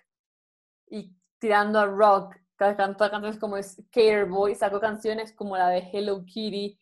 y 0.87 1.15
tirando 1.39 1.79
a 1.79 1.85
rock, 1.85 2.35
que 2.57 2.75
canta 2.75 3.09
canciones 3.09 3.39
como 3.39 3.61
Skater 3.61 4.25
Boy, 4.25 4.55
sacó 4.55 4.79
canciones 4.79 5.33
como 5.33 5.57
la 5.57 5.69
de 5.69 5.89
Hello 5.91 6.23
Kitty, 6.25 6.79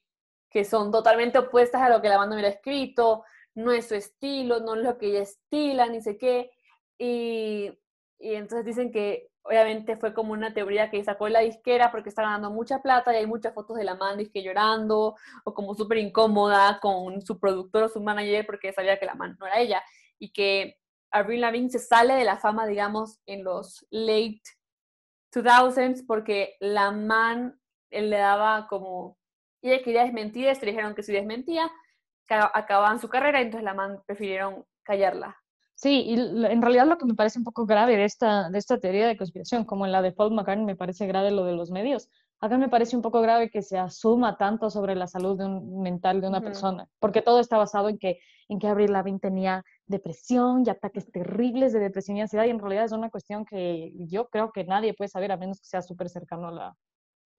que 0.49 0.65
son 0.65 0.91
totalmente 0.91 1.39
opuestas 1.39 1.81
a 1.81 1.89
lo 1.89 2.01
que 2.01 2.09
la 2.09 2.17
banda 2.17 2.35
hubiera 2.35 2.49
escrito, 2.49 3.23
no 3.55 3.71
es 3.71 3.87
su 3.87 3.95
estilo, 3.95 4.59
no 4.59 4.75
es 4.75 4.83
lo 4.83 4.97
que 4.97 5.07
ella 5.07 5.21
estila, 5.21 5.87
ni 5.87 6.01
sé 6.01 6.17
qué. 6.17 6.51
Y 6.97 7.71
y 8.19 8.35
entonces 8.35 8.65
dicen 8.65 8.91
que 8.91 9.28
obviamente 9.49 9.97
fue 9.97 10.13
como 10.13 10.33
una 10.33 10.53
teoría 10.53 10.91
que 10.91 11.03
sacó 11.03 11.27
la 11.27 11.39
disquera 11.39 11.91
porque 11.91 12.09
está 12.09 12.21
ganando 12.21 12.51
mucha 12.51 12.83
plata 12.83 13.11
y 13.11 13.17
hay 13.17 13.25
muchas 13.25 13.53
fotos 13.55 13.77
de 13.77 13.83
la 13.83 13.95
man 13.95 14.19
que 14.31 14.43
llorando 14.43 15.15
o 15.43 15.53
como 15.55 15.73
súper 15.73 15.97
incómoda 15.97 16.79
con 16.79 17.19
su 17.21 17.39
productor 17.39 17.83
o 17.83 17.89
su 17.89 17.99
manager 17.99 18.45
porque 18.45 18.71
sabía 18.73 18.99
que 18.99 19.07
la 19.07 19.15
man 19.15 19.35
no 19.39 19.47
era 19.47 19.59
ella 19.59 19.83
y 20.19 20.31
que 20.31 20.77
Avril 21.11 21.41
Lavigne 21.41 21.71
se 21.71 21.79
sale 21.79 22.13
de 22.13 22.25
la 22.25 22.37
fama, 22.37 22.67
digamos, 22.67 23.19
en 23.25 23.43
los 23.43 23.87
late 23.89 24.41
2000s 25.33 26.05
porque 26.05 26.55
la 26.59 26.91
man 26.91 27.59
él 27.89 28.11
le 28.11 28.17
daba 28.17 28.67
como 28.67 29.17
ella 29.63 29.83
quería 29.83 30.03
desmentir, 30.03 30.55
se 30.55 30.65
dijeron 30.65 30.93
que 30.93 31.01
si 31.01 31.11
desmentía 31.11 31.71
acababan 32.27 32.99
su 32.99 33.09
carrera, 33.09 33.41
entonces 33.41 33.63
la 33.63 33.73
man 33.73 34.03
prefirieron 34.05 34.63
callarla. 34.83 35.38
Sí, 35.79 36.01
y 36.07 36.15
en 36.15 36.61
realidad 36.61 36.87
lo 36.87 36.97
que 36.97 37.05
me 37.05 37.13
parece 37.13 37.39
un 37.39 37.45
poco 37.45 37.65
grave 37.65 37.95
de 37.95 38.03
esta, 38.03 38.49
de 38.49 38.57
esta 38.57 38.79
teoría 38.79 39.07
de 39.07 39.15
conspiración, 39.15 39.63
como 39.63 39.85
en 39.85 39.93
la 39.93 40.01
de 40.01 40.11
Paul 40.11 40.33
McCartney 40.33 40.65
me 40.65 40.75
parece 40.75 41.07
grave 41.07 41.31
lo 41.31 41.45
de 41.45 41.53
los 41.53 41.71
medios, 41.71 42.09
acá 42.41 42.57
me 42.57 42.67
parece 42.67 42.97
un 42.97 43.01
poco 43.01 43.21
grave 43.21 43.49
que 43.49 43.61
se 43.61 43.77
asuma 43.77 44.35
tanto 44.37 44.69
sobre 44.69 44.93
la 44.93 45.07
salud 45.07 45.37
de 45.37 45.45
un, 45.45 45.81
mental 45.81 46.19
de 46.19 46.27
una 46.27 46.41
persona, 46.41 46.89
porque 46.99 47.21
todo 47.21 47.39
está 47.39 47.57
basado 47.57 47.87
en 47.87 47.97
que, 47.97 48.19
en 48.49 48.59
que 48.59 48.67
Avril 48.67 48.91
Lavigne 48.91 49.21
tenía 49.21 49.63
depresión 49.85 50.65
y 50.65 50.69
ataques 50.69 51.09
terribles 51.13 51.71
de 51.71 51.79
depresión 51.79 52.17
y 52.17 52.23
ansiedad, 52.23 52.43
y 52.43 52.49
en 52.49 52.59
realidad 52.59 52.83
es 52.83 52.91
una 52.91 53.09
cuestión 53.09 53.45
que 53.45 53.93
yo 53.99 54.27
creo 54.27 54.51
que 54.51 54.65
nadie 54.65 54.93
puede 54.93 55.07
saber 55.07 55.31
a 55.31 55.37
menos 55.37 55.61
que 55.61 55.67
sea 55.67 55.81
súper 55.81 56.09
cercano 56.09 56.49
a 56.49 56.51
la, 56.51 56.75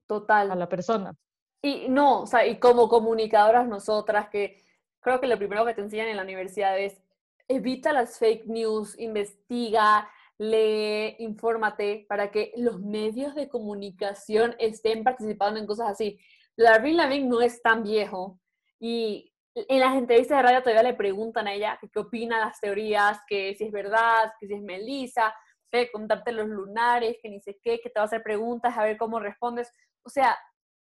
Total. 0.07 0.49
a 0.49 0.55
la 0.55 0.67
persona. 0.67 1.13
Y 1.61 1.89
no, 1.89 2.21
o 2.21 2.25
sea, 2.25 2.47
y 2.47 2.57
como 2.57 2.89
comunicadoras 2.89 3.67
nosotras, 3.67 4.29
que 4.29 4.63
creo 4.99 5.19
que 5.21 5.27
lo 5.27 5.37
primero 5.37 5.63
que 5.63 5.75
te 5.75 5.81
enseñan 5.81 6.07
en 6.07 6.17
la 6.17 6.23
universidad 6.23 6.79
es 6.79 7.03
evita 7.51 7.93
las 7.93 8.17
fake 8.17 8.45
news, 8.45 8.97
investiga, 8.99 10.09
lee, 10.37 11.15
infórmate 11.19 12.05
para 12.09 12.31
que 12.31 12.51
los 12.57 12.79
medios 12.81 13.35
de 13.35 13.49
comunicación 13.49 14.55
estén 14.59 15.03
participando 15.03 15.59
en 15.59 15.67
cosas 15.67 15.89
así. 15.89 16.19
Larry 16.55 16.93
Lavigne 16.93 17.29
no 17.29 17.41
es 17.41 17.61
tan 17.61 17.83
viejo 17.83 18.39
y 18.79 19.31
en 19.53 19.79
las 19.79 19.95
entrevistas 19.95 20.37
de 20.37 20.43
radio 20.43 20.61
todavía 20.61 20.83
le 20.83 20.93
preguntan 20.93 21.47
a 21.47 21.53
ella 21.53 21.79
qué 21.91 21.99
opina 21.99 22.39
las 22.39 22.59
teorías, 22.59 23.19
que 23.27 23.53
si 23.55 23.65
es 23.65 23.71
verdad, 23.71 24.31
que 24.39 24.47
si 24.47 24.53
es 24.53 24.61
Melissa, 24.61 25.33
contarte 25.91 26.31
los 26.31 26.47
lunares, 26.47 27.17
que 27.21 27.29
ni 27.29 27.39
sé 27.41 27.59
qué, 27.63 27.79
que 27.79 27.89
te 27.89 27.99
va 27.99 28.03
a 28.03 28.05
hacer 28.05 28.23
preguntas 28.23 28.77
a 28.77 28.83
ver 28.83 28.97
cómo 28.97 29.19
respondes. 29.19 29.71
O 30.03 30.09
sea, 30.09 30.37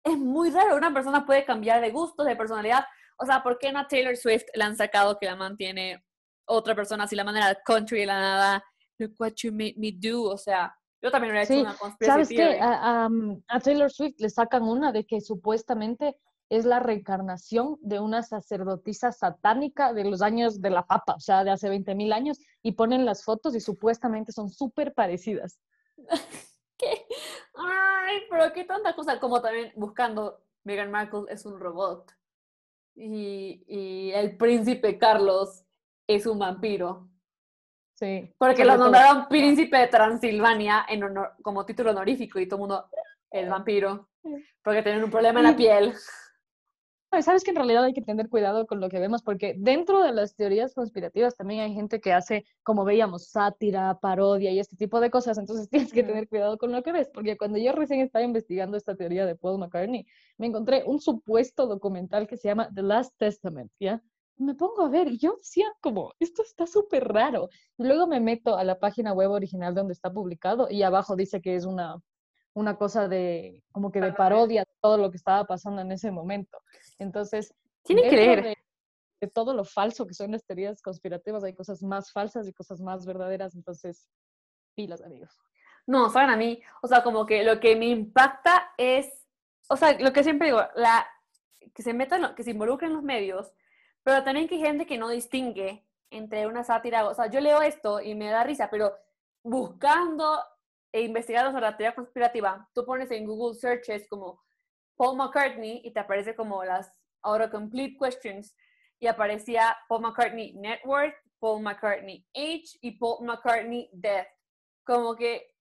es 0.05 0.19
muy 0.19 0.51
raro, 0.51 0.77
una 0.77 0.93
persona 0.93 1.25
puede 1.25 1.45
cambiar 1.45 1.81
de 1.81 1.91
gustos, 1.91 2.27
de 2.27 2.37
personalidad. 2.37 2.85
O 3.19 3.25
sea, 3.25 3.43
¿por 3.43 3.59
qué 3.59 3.73
no 3.73 3.87
Taylor 3.87 4.17
Swift 4.17 4.45
le 4.55 4.65
han 4.65 4.77
sacado 4.77 5.19
que 5.19 5.27
la 5.27 5.37
mantiene 5.37 6.05
otra 6.47 6.75
persona 6.75 7.05
así 7.05 7.17
la 7.17 7.25
manera 7.25 7.59
country 7.65 8.01
de 8.01 8.07
la 8.07 8.21
nada, 8.21 8.65
look 8.99 9.15
what 9.19 9.33
you 9.43 9.53
made 9.53 9.75
me 9.77 9.93
do, 9.93 10.23
o 10.25 10.39
sea, 10.39 10.75
yo 11.05 11.11
también 11.11 11.33
hubiera 11.33 11.45
hecho 11.45 11.61
una 11.61 11.77
conspiración. 11.77 12.27
¿Sabes 12.27 12.29
qué? 12.29 12.61
A, 12.61 13.09
a, 13.49 13.61
Taylor 13.61 13.91
Swift 13.91 14.15
le 14.21 14.31
sacan 14.31 14.63
una 14.63 14.91
de 14.91 15.05
que 15.05 15.21
supuestamente 15.21 16.17
es 16.49 16.65
la 16.65 16.81
reencarnación 16.81 17.77
de 17.83 18.01
una 18.01 18.23
sacerdotisa 18.23 19.13
satánica 19.13 19.93
de 19.93 20.05
los 20.05 20.23
años 20.23 20.63
de 20.63 20.71
la 20.71 20.87
papa, 20.87 21.15
o 21.15 21.21
sea, 21.21 21.45
de 21.45 21.51
hace 21.51 21.69
20 21.69 21.95
mil 21.95 22.13
años, 22.13 22.39
y 22.63 22.73
ponen 22.73 23.05
las 23.05 23.23
fotos 23.23 23.55
y 23.55 23.61
supuestamente 23.61 24.33
son 24.33 24.49
súper 24.49 24.95
parecidas. 24.95 25.61
¿Qué? 26.79 27.07
Ay, 27.55 28.23
pero 28.31 28.53
qué 28.53 28.65
tanta 28.65 28.95
cosa, 28.95 29.21
como 29.21 29.43
también 29.43 29.73
buscando, 29.77 30.43
Meghan 30.65 30.91
Markle 30.91 31.25
es 31.29 31.45
un 31.45 31.61
robot. 31.61 32.13
Y, 32.95 33.65
y 33.67 34.13
el 34.13 34.37
príncipe 34.37 34.99
Carlos 34.99 35.65
es 36.07 36.27
un 36.27 36.39
vampiro. 36.39 37.09
Sí. 37.95 38.33
Porque 38.39 38.65
lo 38.65 38.77
nombraron 38.77 39.29
príncipe 39.29 39.77
de 39.79 39.87
Transilvania 39.87 40.85
en 40.89 41.05
honor, 41.05 41.33
como 41.43 41.65
título 41.65 41.91
honorífico 41.91 42.41
y 42.41 42.47
todo 42.47 42.57
el 42.57 42.61
mundo, 42.61 42.89
el 43.31 43.49
vampiro. 43.49 44.09
Porque 44.63 44.83
tienen 44.83 45.05
un 45.05 45.11
problema 45.11 45.41
en 45.41 45.47
la 45.47 45.57
piel. 45.57 45.95
Sabes 47.23 47.45
que 47.45 47.51
en 47.51 47.57
realidad 47.57 47.85
hay 47.85 47.93
que 47.93 48.03
tener 48.03 48.29
cuidado 48.29 48.67
con 48.67 48.81
lo 48.81 48.89
que 48.89 48.99
vemos, 48.99 49.23
porque 49.23 49.55
dentro 49.57 50.03
de 50.03 50.13
las 50.13 50.35
teorías 50.35 50.75
conspirativas 50.75 51.37
también 51.37 51.61
hay 51.61 51.73
gente 51.73 52.01
que 52.01 52.13
hace, 52.13 52.45
como 52.63 52.85
veíamos, 52.85 53.29
sátira, 53.29 53.99
parodia 54.01 54.51
y 54.51 54.59
este 54.59 54.77
tipo 54.77 55.01
de 55.01 55.11
cosas. 55.11 55.39
Entonces 55.39 55.69
tienes 55.71 55.93
que 55.93 56.03
tener 56.03 56.29
cuidado 56.29 56.59
con 56.59 56.73
lo 56.73 56.83
que 56.83 56.93
ves, 56.93 57.09
porque 57.13 57.37
cuando 57.37 57.59
yo 57.59 57.73
recién 57.73 58.01
estaba 58.01 58.25
investigando 58.25 58.77
esta 58.77 58.97
teoría 58.97 59.27
de 59.27 59.37
Paul 59.37 59.59
McCartney, 59.59 60.07
me 60.39 60.47
encontré 60.47 60.83
un 60.85 61.01
supuesto 61.01 61.67
documental 61.67 62.27
que 62.27 62.37
se 62.37 62.49
llama 62.49 62.69
The 62.75 62.83
Last 62.83 63.17
Testament, 63.17 63.71
¿ya? 63.79 64.03
Me 64.37 64.55
pongo 64.55 64.83
a 64.83 64.89
ver 64.89 65.09
y 65.09 65.19
yo 65.19 65.37
decía 65.37 65.67
como, 65.81 66.13
esto 66.19 66.43
está 66.43 66.67
súper 66.67 67.07
raro. 67.09 67.49
Y 67.79 67.85
luego 67.85 68.07
me 68.07 68.21
meto 68.21 68.57
a 68.57 68.65
la 68.65 68.79
página 68.79 69.13
web 69.13 69.31
original 69.31 69.75
donde 69.75 69.93
está 69.93 70.13
publicado 70.13 70.69
y 70.71 70.83
abajo 70.83 71.17
dice 71.17 71.41
que 71.41 71.55
es 71.55 71.65
una, 71.65 71.97
una 72.55 72.77
cosa 72.77 73.09
de, 73.09 73.63
como 73.73 73.91
que 73.91 74.01
de 74.01 74.13
parodia 74.13 74.63
de 74.63 74.73
todo 74.81 74.99
lo 74.99 75.11
que 75.11 75.17
estaba 75.17 75.45
pasando 75.45 75.83
en 75.83 75.93
ese 75.93 76.11
momento. 76.11 76.59
Entonces, 76.99 77.55
Tienen 77.83 78.11
que 78.11 78.17
leer. 78.17 78.43
De, 78.43 78.57
de, 79.21 79.29
todo 79.29 79.55
lo 79.55 79.65
falso 79.65 80.07
que 80.07 80.15
son 80.15 80.33
las 80.33 80.45
teorías 80.45 80.83
conspirativas, 80.83 81.45
hay 81.45 81.55
cosas 81.55 81.83
más 81.83 82.13
falsas 82.13 82.47
y 82.49 82.53
cosas 82.53 82.81
más 82.81 83.07
verdaderas, 83.07 83.55
entonces, 83.55 84.11
pilas, 84.75 85.03
amigos. 85.03 85.31
No, 85.87 86.11
saben 86.11 86.31
a 86.31 86.37
mí, 86.37 86.61
o 86.83 86.89
sea, 86.89 87.03
como 87.03 87.27
que 87.27 87.43
lo 87.45 87.61
que 87.61 87.77
me 87.77 87.87
impacta 87.87 88.73
es, 88.79 89.27
o 89.69 89.77
sea, 89.77 89.99
lo 89.99 90.13
que 90.13 90.23
siempre 90.23 90.49
digo, 90.49 90.63
la, 90.77 91.07
que 91.75 91.83
se 91.83 91.93
metan, 91.93 92.35
que 92.35 92.43
se 92.43 92.53
involucren 92.53 92.93
los 92.93 93.03
medios, 93.03 93.53
pero 94.05 94.23
también 94.23 94.49
hay 94.51 94.59
gente 94.61 94.87
que 94.87 94.99
no 94.99 95.09
distingue 95.09 95.85
entre 96.11 96.47
una 96.47 96.63
sátira, 96.63 97.09
o 97.09 97.15
sea, 97.15 97.27
yo 97.27 97.41
leo 97.41 97.61
esto 97.63 98.01
y 98.01 98.15
me 98.15 98.31
da 98.31 98.45
risa, 98.45 98.69
pero 98.71 98.95
buscando 99.43 100.41
e 100.93 101.03
investigando 101.03 101.51
sobre 101.51 101.63
la 101.67 101.77
teoría 101.77 101.95
conspirativa, 101.95 102.69
tú 102.73 102.85
pones 102.85 103.11
en 103.11 103.27
Google 103.27 103.59
Searches 103.59 104.07
como 104.09 104.41
Paul 104.97 105.17
McCartney 105.17 105.81
y 105.83 105.93
te 105.93 105.99
aparece 105.99 106.37
como 106.37 106.63
las 106.63 106.93
autocomplete 107.23 107.97
questions 107.99 108.55
y 109.01 109.09
aparecía 109.09 109.77
Paul 109.89 110.03
McCartney 110.03 110.53
Network, 110.53 111.17
Paul 111.41 111.63
McCartney 111.63 112.25
Age 112.35 112.79
y 112.81 112.93
Paul 112.93 113.27
McCartney 113.27 113.91
Death. 113.93 114.29
Como 114.85 115.17
que 115.17 115.55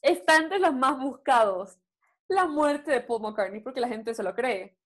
están 0.00 0.48
de 0.48 0.58
los 0.58 0.72
más 0.72 0.98
buscados 0.98 1.78
la 2.28 2.46
muerte 2.46 2.92
de 2.92 3.00
Paul 3.02 3.22
McCartney 3.22 3.60
porque 3.60 3.80
la 3.80 3.88
gente 3.88 4.14
se 4.14 4.22
lo 4.22 4.34
cree. 4.34 4.78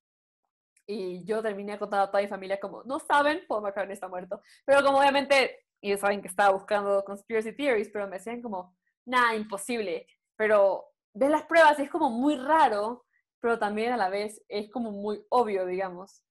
Y 0.90 1.24
yo 1.24 1.40
terminé 1.40 1.79
contando 1.79 2.05
a 2.05 2.11
toda 2.11 2.20
mi 2.20 2.29
familia 2.29 2.59
como, 2.59 2.83
no 2.83 2.98
saben, 2.98 3.44
Paul 3.46 3.62
McCartney 3.62 3.94
está 3.94 4.09
muerto. 4.09 4.42
Pero 4.64 4.83
como 4.83 4.98
obviamente, 4.98 5.66
ellos 5.81 6.00
saben 6.00 6.20
que 6.20 6.26
estaba 6.26 6.53
buscando 6.53 7.05
conspiracy 7.05 7.53
theories, 7.53 7.88
pero 7.92 8.09
me 8.09 8.16
decían 8.16 8.42
como, 8.42 8.76
nada, 9.07 9.37
imposible. 9.37 10.09
Pero 10.35 10.87
ves 11.14 11.31
las 11.31 11.44
pruebas 11.44 11.79
y 11.79 11.83
es 11.83 11.90
como 11.90 12.11
muy 12.11 12.35
raro, 12.35 13.05
pero 13.38 13.57
también 13.57 13.92
a 13.92 13.96
la 13.96 14.09
vez 14.09 14.42
es 14.48 14.68
como 14.68 14.90
muy 14.90 15.24
obvio, 15.29 15.64
digamos. 15.64 16.24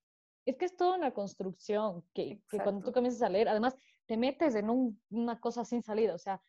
Es 0.45 0.57
que 0.57 0.65
es 0.65 0.75
toda 0.75 0.97
una 0.97 1.13
construcción 1.13 2.03
que, 2.13 2.41
que 2.49 2.59
cuando 2.59 2.83
tú 2.83 2.91
comienzas 2.91 3.21
a 3.21 3.29
leer, 3.29 3.47
además 3.47 3.77
te 4.07 4.17
metes 4.17 4.55
en 4.55 4.69
un, 4.69 5.01
una 5.09 5.39
cosa 5.39 5.63
sin 5.63 5.83
salida, 5.83 6.15
o 6.15 6.19
sea, 6.19 6.41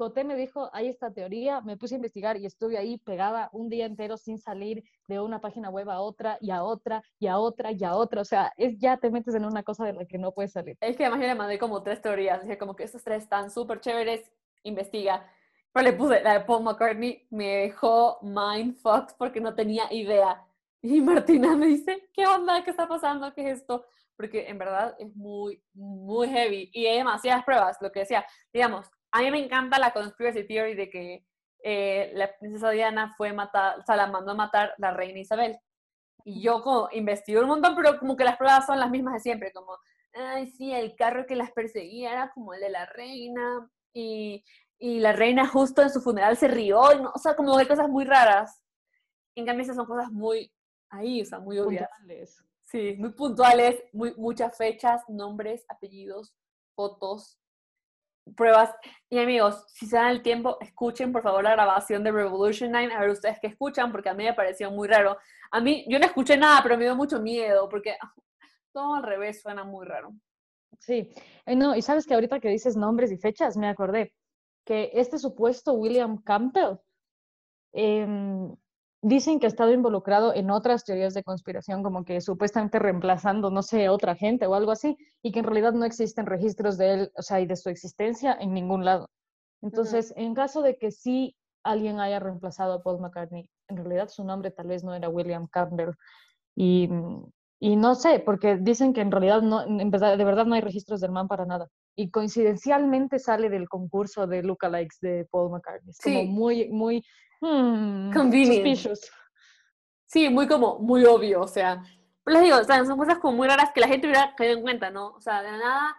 Coté 0.00 0.24
me 0.24 0.34
dijo, 0.34 0.70
hay 0.72 0.88
esta 0.88 1.12
teoría, 1.12 1.60
me 1.60 1.76
puse 1.76 1.94
a 1.94 1.96
investigar 1.96 2.38
y 2.38 2.46
estuve 2.46 2.78
ahí 2.78 2.96
pegada 2.96 3.50
un 3.52 3.68
día 3.68 3.84
entero 3.84 4.16
sin 4.16 4.38
salir 4.38 4.82
de 5.06 5.20
una 5.20 5.42
página 5.42 5.68
web 5.68 5.90
a 5.90 6.00
otra 6.00 6.38
y 6.40 6.52
a 6.52 6.64
otra 6.64 7.02
y 7.18 7.26
a 7.26 7.36
otra 7.36 7.72
y 7.72 7.84
a 7.84 7.94
otra. 7.94 8.22
O 8.22 8.24
sea, 8.24 8.50
es 8.56 8.78
ya 8.78 8.96
te 8.96 9.10
metes 9.10 9.34
en 9.34 9.44
una 9.44 9.62
cosa 9.62 9.84
de 9.84 9.92
la 9.92 10.06
que 10.06 10.16
no 10.16 10.32
puedes 10.32 10.52
salir. 10.52 10.78
Es 10.80 10.96
que 10.96 11.04
además 11.04 11.20
yo 11.20 11.26
le 11.26 11.34
mandé 11.34 11.58
como 11.58 11.82
tres 11.82 12.00
teorías, 12.00 12.40
dije 12.40 12.56
como 12.56 12.74
que 12.74 12.84
estas 12.84 13.04
tres 13.04 13.24
están 13.24 13.50
súper 13.50 13.82
chéveres, 13.82 14.22
investiga. 14.62 15.30
Pero 15.70 15.84
le 15.84 15.92
puse 15.92 16.22
la 16.22 16.32
de 16.32 16.46
Paul 16.46 16.62
McCartney, 16.62 17.26
me 17.28 17.56
dejó 17.56 18.20
mindfucked 18.22 19.16
porque 19.18 19.42
no 19.42 19.54
tenía 19.54 19.84
idea. 19.92 20.42
Y 20.80 21.02
Martina 21.02 21.54
me 21.56 21.66
dice, 21.66 22.08
¿qué 22.14 22.26
onda? 22.26 22.64
¿Qué 22.64 22.70
está 22.70 22.88
pasando? 22.88 23.34
¿Qué 23.34 23.42
es 23.42 23.58
esto? 23.58 23.84
Porque 24.16 24.48
en 24.48 24.56
verdad 24.56 24.96
es 24.98 25.14
muy, 25.14 25.62
muy 25.74 26.26
heavy. 26.26 26.70
Y 26.72 26.86
hay 26.86 26.96
demasiadas 26.96 27.44
pruebas, 27.44 27.76
lo 27.82 27.92
que 27.92 28.00
decía. 28.00 28.24
Digamos, 28.50 28.90
a 29.12 29.20
mí 29.20 29.30
me 29.30 29.44
encanta 29.44 29.78
la 29.78 29.92
conspiracy 29.92 30.44
theory 30.44 30.74
de 30.74 30.90
que 30.90 31.26
eh, 31.62 32.12
la 32.14 32.30
princesa 32.38 32.70
Diana 32.70 33.14
fue 33.16 33.32
matada, 33.32 33.76
o 33.78 33.82
sea, 33.82 33.96
la 33.96 34.06
mandó 34.06 34.32
a 34.32 34.36
matar 34.36 34.74
la 34.78 34.92
reina 34.92 35.20
Isabel. 35.20 35.58
Y 36.24 36.42
yo 36.42 36.62
como 36.62 36.88
investigo 36.92 37.40
un 37.40 37.48
montón, 37.48 37.74
pero 37.74 37.98
como 37.98 38.16
que 38.16 38.24
las 38.24 38.36
pruebas 38.36 38.66
son 38.66 38.78
las 38.78 38.90
mismas 38.90 39.14
de 39.14 39.20
siempre, 39.20 39.52
como, 39.52 39.76
ay, 40.14 40.50
sí, 40.50 40.72
el 40.72 40.94
carro 40.96 41.26
que 41.26 41.36
las 41.36 41.50
perseguía 41.52 42.12
era 42.12 42.30
como 42.32 42.54
el 42.54 42.60
de 42.60 42.70
la 42.70 42.86
reina, 42.86 43.70
y, 43.92 44.44
y 44.78 45.00
la 45.00 45.12
reina 45.12 45.46
justo 45.46 45.82
en 45.82 45.90
su 45.90 46.00
funeral 46.00 46.36
se 46.36 46.48
rió, 46.48 46.80
o 46.80 47.18
sea, 47.18 47.34
como 47.34 47.56
de 47.56 47.66
cosas 47.66 47.88
muy 47.88 48.04
raras. 48.04 48.62
En 49.34 49.46
cambio, 49.46 49.62
esas 49.62 49.76
son 49.76 49.86
cosas 49.86 50.10
muy 50.10 50.52
ahí, 50.90 51.22
o 51.22 51.24
sea, 51.24 51.38
muy 51.38 51.58
obvias. 51.58 51.88
Puntuales. 51.88 52.44
Sí, 52.62 52.94
muy 52.98 53.12
puntuales, 53.12 53.82
muy, 53.92 54.14
muchas 54.16 54.56
fechas, 54.56 55.02
nombres, 55.08 55.64
apellidos, 55.68 56.34
fotos, 56.76 57.39
pruebas. 58.34 58.70
Y 59.08 59.18
amigos, 59.18 59.64
si 59.68 59.86
se 59.86 59.96
dan 59.96 60.10
el 60.10 60.22
tiempo, 60.22 60.56
escuchen 60.60 61.12
por 61.12 61.22
favor 61.22 61.44
la 61.44 61.52
grabación 61.52 62.04
de 62.04 62.12
Revolution 62.12 62.70
9, 62.70 62.92
a 62.94 63.00
ver 63.00 63.10
ustedes 63.10 63.38
qué 63.40 63.48
escuchan, 63.48 63.92
porque 63.92 64.08
a 64.08 64.14
mí 64.14 64.24
me 64.24 64.34
pareció 64.34 64.70
muy 64.70 64.88
raro. 64.88 65.16
A 65.50 65.60
mí, 65.60 65.84
yo 65.88 65.98
no 65.98 66.06
escuché 66.06 66.36
nada, 66.36 66.62
pero 66.62 66.76
me 66.76 66.84
dio 66.84 66.96
mucho 66.96 67.20
miedo, 67.20 67.68
porque 67.68 67.96
todo 68.72 68.94
al 68.94 69.02
revés 69.02 69.42
suena 69.42 69.64
muy 69.64 69.86
raro. 69.86 70.12
Sí, 70.78 71.10
no, 71.46 71.76
y 71.76 71.82
sabes 71.82 72.06
que 72.06 72.14
ahorita 72.14 72.40
que 72.40 72.48
dices 72.48 72.76
nombres 72.76 73.12
y 73.12 73.18
fechas, 73.18 73.56
me 73.56 73.68
acordé 73.68 74.14
que 74.64 74.90
este 74.94 75.18
supuesto 75.18 75.72
William 75.72 76.22
Campbell 76.22 76.76
eh, 77.72 78.06
dicen 79.02 79.40
que 79.40 79.46
ha 79.46 79.48
estado 79.48 79.72
involucrado 79.72 80.34
en 80.34 80.50
otras 80.50 80.84
teorías 80.84 81.14
de 81.14 81.22
conspiración, 81.22 81.82
como 81.82 82.04
que 82.04 82.20
supuestamente 82.20 82.78
reemplazando, 82.78 83.50
no 83.50 83.62
sé, 83.62 83.88
otra 83.88 84.14
gente 84.14 84.46
o 84.46 84.54
algo 84.54 84.72
así, 84.72 84.96
y 85.22 85.32
que 85.32 85.38
en 85.38 85.46
realidad 85.46 85.72
no 85.72 85.84
existen 85.84 86.26
registros 86.26 86.76
de 86.76 86.94
él, 86.94 87.12
o 87.16 87.22
sea, 87.22 87.40
y 87.40 87.46
de 87.46 87.56
su 87.56 87.70
existencia 87.70 88.36
en 88.38 88.52
ningún 88.52 88.84
lado. 88.84 89.08
Entonces, 89.62 90.12
en 90.16 90.34
caso 90.34 90.62
de 90.62 90.76
que 90.76 90.90
sí 90.90 91.36
alguien 91.62 92.00
haya 92.00 92.18
reemplazado 92.18 92.74
a 92.74 92.82
Paul 92.82 93.00
McCartney, 93.00 93.48
en 93.68 93.76
realidad 93.76 94.08
su 94.08 94.24
nombre 94.24 94.50
tal 94.50 94.68
vez 94.68 94.84
no 94.84 94.94
era 94.94 95.08
William 95.08 95.46
Campbell. 95.48 95.92
Y, 96.56 96.88
y 97.58 97.76
no 97.76 97.94
sé, 97.94 98.20
porque 98.20 98.56
dicen 98.56 98.92
que 98.92 99.02
en 99.02 99.10
realidad 99.10 99.42
no, 99.42 99.62
en 99.62 99.90
verdad, 99.90 100.16
de 100.16 100.24
verdad 100.24 100.46
no 100.46 100.54
hay 100.54 100.62
registros 100.62 101.00
del 101.00 101.12
man 101.12 101.28
para 101.28 101.44
nada. 101.44 101.68
Y 101.96 102.10
coincidencialmente 102.10 103.18
sale 103.18 103.50
del 103.50 103.68
concurso 103.68 104.26
de 104.26 104.42
lookalikes 104.42 104.98
de 105.00 105.26
Paul 105.30 105.50
McCartney. 105.50 105.90
Es 105.90 105.98
como 106.02 106.24
muy, 106.24 106.70
muy 106.70 107.04
Hmm, 107.40 108.10
Sí, 110.06 110.28
muy 110.28 110.48
como, 110.48 110.78
muy 110.80 111.04
obvio, 111.04 111.42
o 111.42 111.48
sea. 111.48 111.82
Pero 112.24 112.34
les 112.34 112.42
digo, 112.44 112.58
o 112.58 112.64
sea, 112.64 112.84
son 112.84 112.98
cosas 112.98 113.18
como 113.18 113.36
muy 113.36 113.48
raras 113.48 113.70
que 113.72 113.80
la 113.80 113.88
gente 113.88 114.06
hubiera 114.06 114.34
caído 114.34 114.54
en 114.54 114.62
cuenta, 114.62 114.90
¿no? 114.90 115.12
O 115.14 115.20
sea, 115.20 115.42
de 115.42 115.50
nada, 115.52 115.96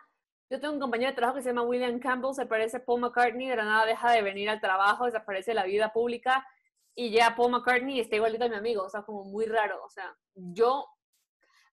yo 0.49 0.59
tengo 0.59 0.73
un 0.73 0.79
compañero 0.81 1.11
de 1.11 1.15
trabajo 1.15 1.37
que 1.37 1.43
se 1.43 1.49
llama 1.49 1.63
William 1.63 1.97
Campbell, 1.99 2.33
se 2.33 2.45
parece 2.45 2.77
a 2.77 2.85
Paul 2.85 2.99
McCartney, 3.01 3.47
de 3.47 3.55
la 3.55 3.63
nada 3.63 3.85
deja 3.85 4.11
de 4.11 4.21
venir 4.21 4.49
al 4.49 4.59
trabajo, 4.59 5.05
desaparece 5.05 5.51
de 5.51 5.55
la 5.55 5.63
vida 5.63 5.93
pública 5.93 6.45
y 6.93 7.09
llega 7.09 7.35
Paul 7.35 7.51
McCartney 7.51 7.97
y 7.97 7.99
está 8.01 8.17
igualito 8.17 8.45
a 8.45 8.49
mi 8.49 8.55
amigo, 8.55 8.83
o 8.83 8.89
sea, 8.89 9.03
como 9.03 9.23
muy 9.23 9.45
raro, 9.45 9.81
o 9.83 9.89
sea, 9.89 10.13
yo, 10.35 10.87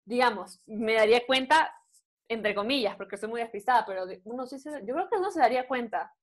digamos, 0.04 0.62
me 0.66 0.94
daría 0.94 1.26
cuenta, 1.26 1.74
entre 2.28 2.54
comillas, 2.54 2.96
porque 2.96 3.16
soy 3.16 3.28
muy 3.28 3.40
despistada, 3.40 3.85
pero 3.85 4.07
uno 4.24 4.46
sí 4.46 4.59
se, 4.61 4.70
yo 4.87 4.94
creo 4.94 5.09
que 5.09 5.16
uno 5.16 5.31
se 5.33 5.40
daría 5.40 5.66
cuenta, 5.66 6.14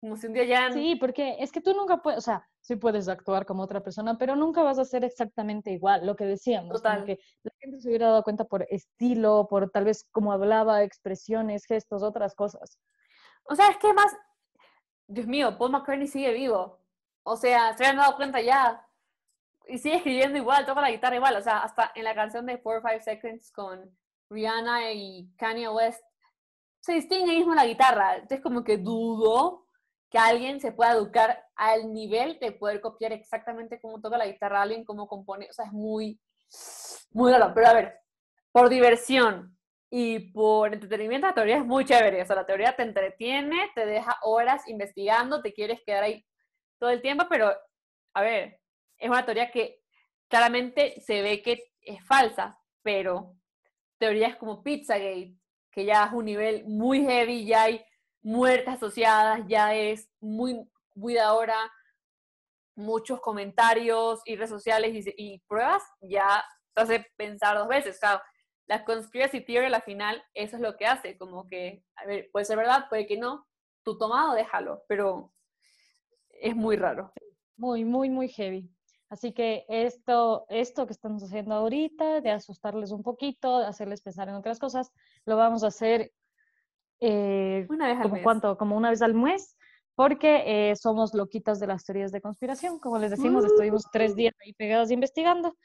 como 0.00 0.16
si 0.16 0.26
un 0.26 0.32
día 0.32 0.44
ya... 0.44 0.72
Sí, 0.72 0.96
porque 0.96 1.36
es 1.38 1.52
que 1.52 1.60
tú 1.60 1.74
nunca 1.74 1.98
puedes, 1.98 2.18
o 2.18 2.20
sea, 2.22 2.48
sí 2.60 2.76
puedes 2.76 3.08
actuar 3.08 3.44
como 3.44 3.62
otra 3.62 3.82
persona, 3.82 4.16
pero 4.16 4.34
nunca 4.34 4.62
vas 4.62 4.78
a 4.78 4.84
ser 4.84 5.04
exactamente 5.04 5.70
igual, 5.70 6.06
lo 6.06 6.16
que 6.16 6.24
decíamos. 6.24 6.72
Total. 6.72 7.04
que 7.04 7.18
la 7.42 7.52
gente 7.58 7.80
se 7.80 7.88
hubiera 7.88 8.08
dado 8.08 8.22
cuenta 8.22 8.44
por 8.44 8.66
estilo, 8.70 9.46
por 9.48 9.70
tal 9.70 9.84
vez 9.84 10.06
cómo 10.10 10.32
hablaba, 10.32 10.82
expresiones, 10.82 11.66
gestos, 11.66 12.02
otras 12.02 12.34
cosas. 12.34 12.78
O 13.44 13.54
sea, 13.54 13.68
es 13.68 13.76
que 13.76 13.92
más, 13.92 14.16
Dios 15.06 15.26
mío, 15.26 15.58
Paul 15.58 15.72
McCartney 15.72 16.06
sigue 16.06 16.32
vivo. 16.32 16.80
O 17.22 17.36
sea, 17.36 17.76
se 17.76 17.84
han 17.84 17.96
dado 17.96 18.16
cuenta 18.16 18.40
ya. 18.40 18.86
Y 19.68 19.78
sigue 19.78 19.96
escribiendo 19.96 20.38
igual, 20.38 20.64
toca 20.64 20.80
la 20.80 20.90
guitarra 20.90 21.16
igual. 21.16 21.36
O 21.36 21.42
sea, 21.42 21.58
hasta 21.58 21.92
en 21.94 22.04
la 22.04 22.14
canción 22.14 22.46
de 22.46 22.62
4 22.62 22.88
5 22.88 23.04
Seconds 23.04 23.52
con 23.52 23.96
Rihanna 24.30 24.92
y 24.92 25.30
Kanye 25.36 25.68
West, 25.68 26.02
se 26.80 26.94
distingue 26.94 27.36
mismo 27.36 27.54
la 27.54 27.66
guitarra. 27.66 28.14
Entonces, 28.14 28.40
como 28.40 28.64
que 28.64 28.78
dudo 28.78 29.66
que 30.10 30.18
alguien 30.18 30.60
se 30.60 30.72
pueda 30.72 30.92
educar 30.92 31.44
al 31.54 31.92
nivel 31.92 32.38
de 32.40 32.52
poder 32.52 32.80
copiar 32.80 33.12
exactamente 33.12 33.80
cómo 33.80 34.00
toca 34.00 34.18
la 34.18 34.26
guitarra 34.26 34.62
alguien, 34.62 34.84
cómo 34.84 35.06
compone, 35.06 35.48
o 35.48 35.52
sea, 35.52 35.66
es 35.66 35.72
muy, 35.72 36.20
muy 37.12 37.30
raro. 37.32 37.52
Pero 37.54 37.68
a 37.68 37.74
ver, 37.74 38.00
por 38.50 38.68
diversión 38.68 39.56
y 39.88 40.32
por 40.32 40.72
entretenimiento, 40.72 41.28
la 41.28 41.34
teoría 41.34 41.58
es 41.58 41.64
muy 41.64 41.84
chévere. 41.84 42.22
O 42.22 42.26
sea, 42.26 42.36
la 42.36 42.46
teoría 42.46 42.74
te 42.74 42.82
entretiene, 42.82 43.70
te 43.74 43.86
deja 43.86 44.16
horas 44.22 44.68
investigando, 44.68 45.42
te 45.42 45.52
quieres 45.52 45.80
quedar 45.86 46.04
ahí 46.04 46.24
todo 46.78 46.90
el 46.90 47.02
tiempo, 47.02 47.26
pero 47.28 47.52
a 48.14 48.22
ver, 48.22 48.60
es 48.98 49.08
una 49.08 49.24
teoría 49.24 49.50
que 49.50 49.80
claramente 50.28 51.00
se 51.00 51.22
ve 51.22 51.42
que 51.42 51.70
es 51.82 52.04
falsa, 52.04 52.58
pero 52.82 53.34
teorías 53.98 54.36
como 54.36 54.62
Pizzagate, 54.62 55.34
que 55.70 55.84
ya 55.84 56.06
es 56.06 56.12
un 56.12 56.24
nivel 56.24 56.64
muy 56.66 57.04
heavy, 57.04 57.44
ya 57.44 57.64
hay 57.64 57.84
muertes 58.22 58.74
asociadas, 58.74 59.40
ya 59.46 59.74
es 59.74 60.08
muy, 60.20 60.68
muy 60.94 61.14
de 61.14 61.20
ahora, 61.20 61.56
muchos 62.76 63.20
comentarios 63.20 64.20
y 64.24 64.36
redes 64.36 64.50
sociales 64.50 65.06
y, 65.16 65.38
pruebas, 65.46 65.82
ya 66.00 66.44
te 66.74 66.82
hace 66.82 67.06
pensar 67.16 67.56
dos 67.56 67.68
veces. 67.68 67.96
O 67.96 67.98
sea, 67.98 68.22
la 68.66 68.84
conspiracy 68.84 69.40
theory 69.40 69.72
al 69.72 69.82
final, 69.82 70.22
eso 70.34 70.56
es 70.56 70.62
lo 70.62 70.76
que 70.76 70.86
hace, 70.86 71.18
como 71.18 71.46
que, 71.46 71.84
a 71.96 72.06
ver, 72.06 72.30
puede 72.32 72.44
ser 72.44 72.56
verdad, 72.56 72.86
puede 72.88 73.06
que 73.06 73.18
no, 73.18 73.46
tu 73.82 73.98
tomado 73.98 74.34
déjalo, 74.34 74.82
pero 74.88 75.32
es 76.28 76.54
muy 76.54 76.76
raro. 76.76 77.12
Muy, 77.56 77.84
muy, 77.84 78.08
muy 78.08 78.28
heavy. 78.28 78.70
Así 79.10 79.32
que 79.32 79.66
esto, 79.68 80.46
esto 80.48 80.86
que 80.86 80.92
estamos 80.92 81.22
haciendo 81.24 81.54
ahorita, 81.54 82.20
de 82.20 82.30
asustarles 82.30 82.92
un 82.92 83.02
poquito, 83.02 83.58
de 83.58 83.66
hacerles 83.66 84.02
pensar 84.02 84.28
en 84.28 84.36
otras 84.36 84.60
cosas, 84.60 84.92
lo 85.24 85.36
vamos 85.36 85.64
a 85.64 85.66
hacer 85.66 86.12
eh, 87.00 87.66
una 87.68 87.88
vez 87.88 87.96
al 87.96 88.02
como 88.02 88.14
mes. 88.14 88.24
¿cuánto? 88.24 88.58
Como 88.58 88.76
una 88.76 88.90
vez 88.90 89.02
al 89.02 89.14
mes, 89.14 89.56
porque 89.94 90.70
eh, 90.70 90.76
somos 90.76 91.14
loquitas 91.14 91.60
de 91.60 91.66
las 91.66 91.84
teorías 91.84 92.12
de 92.12 92.20
conspiración. 92.20 92.78
Como 92.78 92.98
les 92.98 93.10
decimos, 93.10 93.44
estuvimos 93.44 93.84
tres 93.92 94.14
días 94.14 94.34
ahí 94.44 94.52
pegados 94.52 94.90
investigando. 94.90 95.56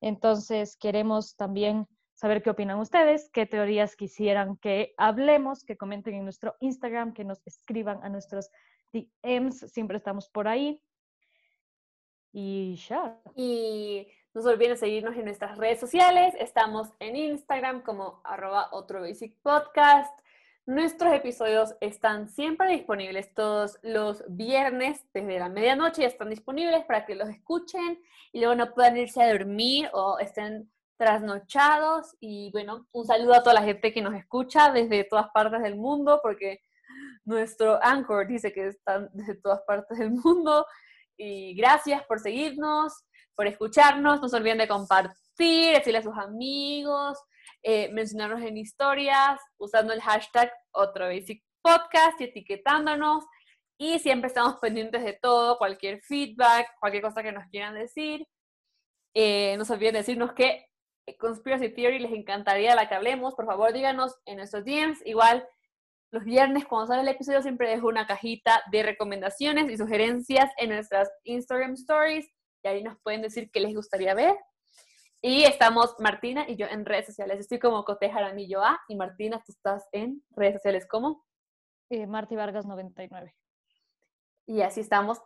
Entonces, 0.00 0.76
queremos 0.76 1.36
también 1.36 1.86
saber 2.14 2.42
qué 2.42 2.50
opinan 2.50 2.78
ustedes, 2.78 3.30
qué 3.32 3.46
teorías 3.46 3.96
quisieran 3.96 4.56
que 4.56 4.94
hablemos, 4.96 5.64
que 5.64 5.76
comenten 5.76 6.14
en 6.14 6.24
nuestro 6.24 6.54
Instagram, 6.60 7.12
que 7.14 7.24
nos 7.24 7.44
escriban 7.46 7.98
a 8.02 8.08
nuestros 8.08 8.50
DMs, 8.92 9.70
siempre 9.72 9.96
estamos 9.96 10.28
por 10.28 10.48
ahí. 10.48 10.82
Y 12.32 12.76
ya. 12.76 13.20
Y 13.34 14.06
no 14.34 14.40
se 14.40 14.48
olviden 14.48 14.78
seguirnos 14.78 15.16
en 15.16 15.24
nuestras 15.24 15.58
redes 15.58 15.80
sociales. 15.80 16.34
Estamos 16.38 16.88
en 17.00 17.16
Instagram 17.16 17.82
como 17.82 18.20
arroba 18.24 18.68
otro 18.72 19.00
basic 19.00 19.36
podcast. 19.42 20.21
Nuestros 20.64 21.12
episodios 21.12 21.74
están 21.80 22.28
siempre 22.28 22.68
disponibles 22.68 23.34
todos 23.34 23.80
los 23.82 24.22
viernes 24.28 25.04
desde 25.12 25.40
la 25.40 25.48
medianoche, 25.48 26.02
ya 26.02 26.08
están 26.08 26.30
disponibles 26.30 26.84
para 26.84 27.04
que 27.04 27.16
los 27.16 27.28
escuchen 27.28 28.00
y 28.32 28.38
luego 28.38 28.54
no 28.54 28.72
puedan 28.72 28.96
irse 28.96 29.20
a 29.20 29.32
dormir 29.32 29.90
o 29.92 30.20
estén 30.20 30.70
trasnochados. 30.96 32.14
Y 32.20 32.52
bueno, 32.52 32.86
un 32.92 33.04
saludo 33.04 33.34
a 33.34 33.42
toda 33.42 33.54
la 33.54 33.64
gente 33.64 33.92
que 33.92 34.02
nos 34.02 34.14
escucha 34.14 34.70
desde 34.70 35.02
todas 35.02 35.30
partes 35.34 35.62
del 35.62 35.74
mundo, 35.74 36.20
porque 36.22 36.60
nuestro 37.24 37.82
Anchor 37.82 38.28
dice 38.28 38.52
que 38.52 38.68
están 38.68 39.10
desde 39.14 39.34
todas 39.34 39.62
partes 39.62 39.98
del 39.98 40.12
mundo. 40.12 40.64
Y 41.16 41.56
gracias 41.56 42.04
por 42.04 42.20
seguirnos, 42.20 42.92
por 43.34 43.48
escucharnos. 43.48 44.22
No 44.22 44.28
se 44.28 44.36
olviden 44.36 44.58
de 44.58 44.68
compartir, 44.68 45.74
decirle 45.74 45.98
a 45.98 46.02
sus 46.02 46.16
amigos, 46.16 47.18
eh, 47.62 47.90
mencionarnos 47.92 48.42
en 48.42 48.56
historias, 48.56 49.40
usando 49.58 49.92
el 49.92 50.00
hashtag 50.00 50.52
otro 50.72 51.06
basic 51.06 51.42
podcast 51.62 52.20
y 52.20 52.24
etiquetándonos. 52.24 53.24
Y 53.78 53.98
siempre 53.98 54.28
estamos 54.28 54.56
pendientes 54.60 55.04
de 55.04 55.18
todo, 55.20 55.58
cualquier 55.58 56.00
feedback, 56.02 56.66
cualquier 56.80 57.02
cosa 57.02 57.22
que 57.22 57.32
nos 57.32 57.46
quieran 57.50 57.74
decir. 57.74 58.26
Eh, 59.14 59.56
no 59.58 59.64
se 59.64 59.74
olviden 59.74 59.94
decirnos 59.94 60.32
qué 60.32 60.66
Conspiracy 61.18 61.68
Theory 61.68 61.98
les 61.98 62.12
encantaría 62.12 62.74
la 62.74 62.88
que 62.88 62.94
hablemos. 62.94 63.34
Por 63.34 63.46
favor, 63.46 63.72
díganos 63.72 64.16
en 64.24 64.36
nuestros 64.36 64.64
DMs. 64.64 65.04
Igual, 65.04 65.46
los 66.12 66.24
viernes, 66.24 66.64
cuando 66.66 66.88
sale 66.88 67.02
el 67.02 67.08
episodio, 67.08 67.42
siempre 67.42 67.68
dejo 67.68 67.88
una 67.88 68.06
cajita 68.06 68.62
de 68.70 68.82
recomendaciones 68.82 69.70
y 69.70 69.76
sugerencias 69.76 70.50
en 70.58 70.70
nuestras 70.70 71.10
Instagram 71.24 71.72
Stories. 71.74 72.28
Y 72.64 72.68
ahí 72.68 72.82
nos 72.82 72.96
pueden 73.02 73.22
decir 73.22 73.50
qué 73.52 73.60
les 73.60 73.74
gustaría 73.74 74.14
ver. 74.14 74.36
Y 75.24 75.44
estamos 75.44 75.94
Martina 76.00 76.44
y 76.48 76.56
yo 76.56 76.66
en 76.66 76.84
redes 76.84 77.06
sociales. 77.06 77.38
Estoy 77.38 77.60
como 77.60 77.84
Cote 77.84 78.10
Jaramillo 78.10 78.60
A 78.64 78.80
y 78.88 78.96
Martina, 78.96 79.40
tú 79.46 79.52
estás 79.52 79.88
en 79.92 80.20
redes 80.30 80.54
sociales 80.54 80.84
como 80.84 81.24
eh, 81.90 82.08
Marty 82.08 82.34
Vargas 82.34 82.66
99. 82.66 83.32
Y 84.46 84.62
así 84.62 84.80
estamos. 84.80 85.22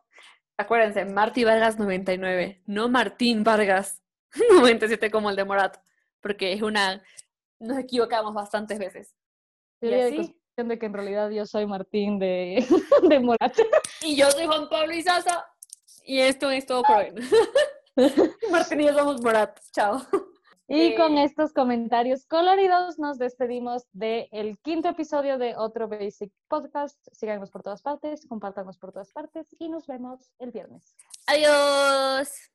Acuérdense, 0.58 1.06
Marty 1.06 1.44
Vargas 1.44 1.78
99, 1.78 2.62
no 2.66 2.90
Martín 2.90 3.42
Vargas 3.42 4.02
97 4.52 5.10
como 5.10 5.30
el 5.30 5.36
de 5.36 5.46
Morat, 5.46 5.78
porque 6.20 6.52
es 6.52 6.60
una... 6.60 7.02
Nos 7.58 7.78
equivocamos 7.78 8.34
bastantes 8.34 8.78
veces. 8.78 9.14
y 9.80 9.94
así, 9.94 10.36
de 10.56 10.78
que 10.78 10.86
en 10.86 10.92
realidad 10.92 11.30
yo 11.30 11.46
soy 11.46 11.64
Martín 11.64 12.18
de, 12.18 12.66
de 13.08 13.18
Morat. 13.18 13.56
Y 14.02 14.14
yo 14.14 14.30
soy 14.30 14.44
Juan 14.44 14.68
Pablo 14.68 14.92
Izaza. 14.92 15.46
Y 16.04 16.20
esto 16.20 16.50
es 16.50 16.66
todo 16.66 16.82
por 16.82 16.96
hoy. 16.96 17.14
Martín 18.50 18.80
y 18.80 18.84
yo 18.86 18.94
somos. 18.94 19.20
Chao. 19.72 20.00
Y 20.68 20.96
con 20.96 21.16
estos 21.16 21.52
comentarios 21.52 22.26
coloridos 22.26 22.98
nos 22.98 23.18
despedimos 23.18 23.84
del 23.92 24.58
quinto 24.62 24.88
episodio 24.88 25.38
de 25.38 25.54
otro 25.54 25.86
Basic 25.86 26.32
Podcast. 26.48 26.98
Síganos 27.12 27.52
por 27.52 27.62
todas 27.62 27.82
partes, 27.82 28.26
compártanos 28.26 28.76
por 28.76 28.90
todas 28.90 29.12
partes 29.12 29.54
y 29.60 29.68
nos 29.68 29.86
vemos 29.86 30.32
el 30.40 30.50
viernes. 30.50 30.96
Adiós. 31.28 32.50